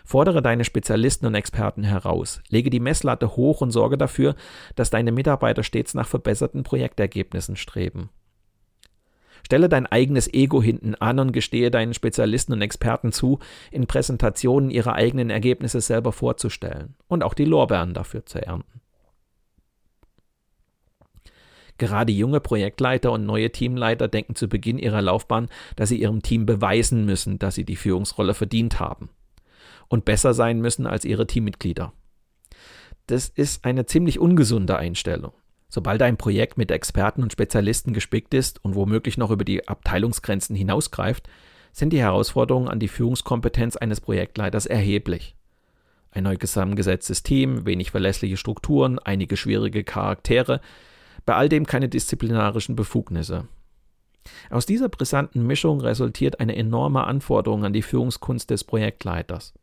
Fordere 0.05 0.43
deine 0.43 0.65
Spezialisten 0.65 1.27
und 1.27 1.35
Experten 1.35 1.85
heraus, 1.85 2.43
lege 2.49 2.71
die 2.71 2.81
Messlatte 2.81 3.37
hoch 3.37 3.61
und 3.61 3.71
sorge 3.71 3.99
dafür, 3.99 4.35
dass 4.77 4.91
deine 4.91 5.13
Mitarbeiter 5.13 5.63
stets 5.63 5.95
nach 5.95 6.09
verbesserten 6.09 6.63
Projektergebnissen 6.63 7.57
streben. 7.57 8.11
Stelle 9.45 9.69
dein 9.69 9.87
eigenes 9.87 10.33
Ego 10.33 10.63
hinten 10.63 10.95
an 10.95 11.19
und 11.19 11.33
gestehe 11.33 11.71
deinen 11.71 11.93
Spezialisten 11.93 12.55
und 12.55 12.63
Experten 12.63 13.13
zu, 13.13 13.41
in 13.71 13.87
Präsentationen 13.87 14.71
ihre 14.71 14.95
eigenen 14.95 15.29
Ergebnisse 15.29 15.81
selber 15.81 16.13
vorzustellen 16.13 16.95
und 17.09 17.23
auch 17.23 17.35
die 17.35 17.45
Lorbeeren 17.45 17.93
dafür 17.93 18.25
zu 18.25 18.45
ernten. 18.45 18.81
Gerade 21.77 22.13
junge 22.13 22.41
Projektleiter 22.41 23.13
und 23.13 23.27
neue 23.27 23.51
Teamleiter 23.51 24.09
denken 24.09 24.35
zu 24.35 24.49
Beginn 24.49 24.79
ihrer 24.79 25.03
Laufbahn, 25.03 25.49
dass 25.77 25.89
sie 25.89 26.01
ihrem 26.01 26.23
Team 26.23 26.47
beweisen 26.47 27.05
müssen, 27.05 27.39
dass 27.39 27.57
sie 27.57 27.65
die 27.65 27.77
Führungsrolle 27.77 28.33
verdient 28.33 28.81
haben 28.81 29.11
und 29.89 30.05
besser 30.05 30.35
sein 30.35 30.61
müssen 30.61 30.87
als 30.87 31.05
ihre 31.05 31.27
Teammitglieder. 31.27 31.93
Das 33.09 33.29
ist 33.29 33.65
eine 33.65 33.85
ziemlich 33.85 34.19
ungesunde 34.19 34.77
Einstellung. 34.77 35.33
Sobald 35.75 36.03
ein 36.03 36.17
Projekt 36.17 36.57
mit 36.57 36.71
Experten 36.71 37.21
und 37.25 37.33
Spezialisten 37.33 37.95
gespickt 37.95 38.33
ist 38.33 38.65
und 38.65 38.77
womöglich 38.77 39.19
noch 39.19 39.33
über 39.33 39.45
die 39.45 39.67
Abteilungsgrenzen 39.67 40.55
hinausgreift, 40.55 41.29
sind 41.73 41.93
die 41.93 41.99
Herausforderungen 41.99 42.69
an 42.69 42.79
die 42.79 42.87
Führungskompetenz 42.87 43.75
eines 43.75 44.01
Projektleiters 44.01 44.67
erheblich. 44.67 45.35
Ein 46.13 46.23
neu 46.23 46.37
zusammengesetztes 46.37 47.25
Team, 47.25 47.67
wenig 47.67 47.91
verlässliche 47.91 48.37
Strukturen, 48.37 49.01
einige 49.01 49.37
schwierige 49.37 49.83
Charaktere, 49.83 50.61
bei 51.27 51.35
all 51.35 51.49
dem 51.49 51.67
keine 51.67 51.89
disziplinarischen 51.89 52.77
Befugnisse. 52.77 53.49
Aus 54.51 54.67
dieser 54.67 54.89
brisanten 54.89 55.45
Mischung 55.45 55.81
resultiert 55.81 56.39
eine 56.39 56.55
enorme 56.55 57.03
Anforderung 57.03 57.65
an 57.65 57.73
die 57.73 57.83
Führungskunst 57.83 58.49
des 58.49 58.63
Projektleiters. 58.63 59.55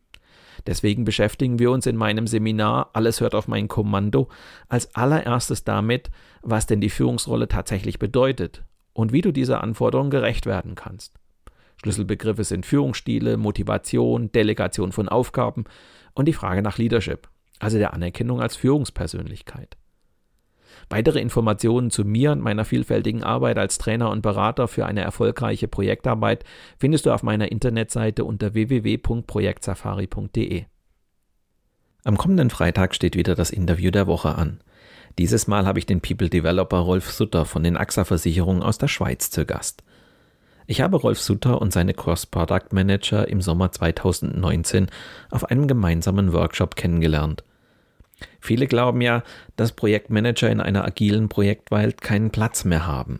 Deswegen 0.67 1.03
beschäftigen 1.03 1.59
wir 1.59 1.71
uns 1.71 1.85
in 1.85 1.95
meinem 1.95 2.27
Seminar 2.27 2.89
Alles 2.93 3.21
hört 3.21 3.35
auf 3.35 3.47
mein 3.47 3.67
Kommando 3.67 4.29
als 4.67 4.93
allererstes 4.95 5.63
damit, 5.63 6.11
was 6.41 6.65
denn 6.65 6.81
die 6.81 6.89
Führungsrolle 6.89 7.47
tatsächlich 7.47 7.99
bedeutet 7.99 8.63
und 8.93 9.13
wie 9.13 9.21
du 9.21 9.31
dieser 9.31 9.61
Anforderung 9.61 10.09
gerecht 10.09 10.45
werden 10.45 10.75
kannst. 10.75 11.13
Schlüsselbegriffe 11.81 12.43
sind 12.43 12.65
Führungsstile, 12.65 13.37
Motivation, 13.37 14.31
Delegation 14.31 14.91
von 14.91 15.09
Aufgaben 15.09 15.65
und 16.13 16.27
die 16.27 16.33
Frage 16.33 16.61
nach 16.61 16.77
Leadership, 16.77 17.27
also 17.59 17.77
der 17.77 17.93
Anerkennung 17.93 18.41
als 18.41 18.55
Führungspersönlichkeit. 18.55 19.77
Weitere 20.89 21.19
Informationen 21.19 21.91
zu 21.91 22.03
mir 22.03 22.31
und 22.31 22.41
meiner 22.41 22.65
vielfältigen 22.65 23.23
Arbeit 23.23 23.57
als 23.57 23.77
Trainer 23.77 24.09
und 24.09 24.21
Berater 24.21 24.67
für 24.67 24.85
eine 24.85 25.01
erfolgreiche 25.01 25.67
Projektarbeit 25.67 26.43
findest 26.77 27.05
du 27.05 27.11
auf 27.11 27.23
meiner 27.23 27.51
Internetseite 27.51 28.25
unter 28.25 28.53
www.projektsafari.de. 28.53 30.65
Am 32.03 32.17
kommenden 32.17 32.49
Freitag 32.49 32.95
steht 32.95 33.15
wieder 33.15 33.35
das 33.35 33.51
Interview 33.51 33.91
der 33.91 34.07
Woche 34.07 34.35
an. 34.35 34.59
Dieses 35.19 35.47
Mal 35.47 35.65
habe 35.65 35.79
ich 35.79 35.85
den 35.85 36.01
People 36.01 36.29
Developer 36.29 36.79
Rolf 36.79 37.11
Sutter 37.11 37.45
von 37.45 37.63
den 37.63 37.77
AXA 37.77 38.05
Versicherungen 38.05 38.63
aus 38.63 38.77
der 38.77 38.87
Schweiz 38.87 39.29
zu 39.29 39.45
Gast. 39.45 39.83
Ich 40.67 40.81
habe 40.81 40.97
Rolf 40.97 41.19
Sutter 41.19 41.61
und 41.61 41.73
seine 41.73 41.93
Cross-Product 41.93 42.71
Manager 42.71 43.27
im 43.27 43.41
Sommer 43.41 43.71
2019 43.71 44.87
auf 45.29 45.45
einem 45.45 45.67
gemeinsamen 45.67 46.33
Workshop 46.33 46.75
kennengelernt 46.75 47.43
Viele 48.41 48.65
glauben 48.65 49.01
ja, 49.01 49.23
dass 49.55 49.71
Projektmanager 49.71 50.49
in 50.49 50.59
einer 50.59 50.83
agilen 50.83 51.29
Projektwelt 51.29 52.01
keinen 52.01 52.31
Platz 52.31 52.65
mehr 52.65 52.87
haben. 52.87 53.19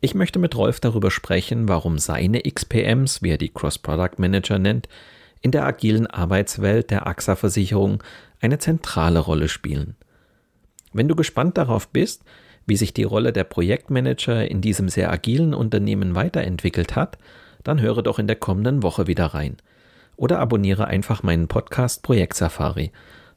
Ich 0.00 0.14
möchte 0.14 0.38
mit 0.38 0.56
Rolf 0.56 0.80
darüber 0.80 1.10
sprechen, 1.10 1.68
warum 1.68 1.98
seine 1.98 2.40
XPMs, 2.40 3.22
wie 3.22 3.30
er 3.30 3.38
die 3.38 3.50
Cross-Product 3.50 4.16
Manager 4.16 4.58
nennt, 4.58 4.88
in 5.42 5.50
der 5.50 5.64
agilen 5.64 6.06
Arbeitswelt 6.06 6.90
der 6.90 7.06
AXA-Versicherung 7.06 8.02
eine 8.40 8.58
zentrale 8.58 9.20
Rolle 9.20 9.48
spielen. 9.48 9.96
Wenn 10.92 11.08
du 11.08 11.14
gespannt 11.14 11.58
darauf 11.58 11.88
bist, 11.88 12.24
wie 12.66 12.76
sich 12.76 12.94
die 12.94 13.04
Rolle 13.04 13.32
der 13.32 13.44
Projektmanager 13.44 14.48
in 14.48 14.60
diesem 14.60 14.88
sehr 14.88 15.12
agilen 15.12 15.52
Unternehmen 15.52 16.14
weiterentwickelt 16.14 16.96
hat, 16.96 17.18
dann 17.64 17.80
höre 17.80 18.02
doch 18.02 18.18
in 18.18 18.26
der 18.26 18.36
kommenden 18.36 18.82
Woche 18.82 19.06
wieder 19.06 19.26
rein. 19.26 19.56
Oder 20.16 20.38
abonniere 20.38 20.86
einfach 20.86 21.22
meinen 21.22 21.48
Podcast 21.48 22.02
Projekt 22.02 22.34
Safari 22.34 22.92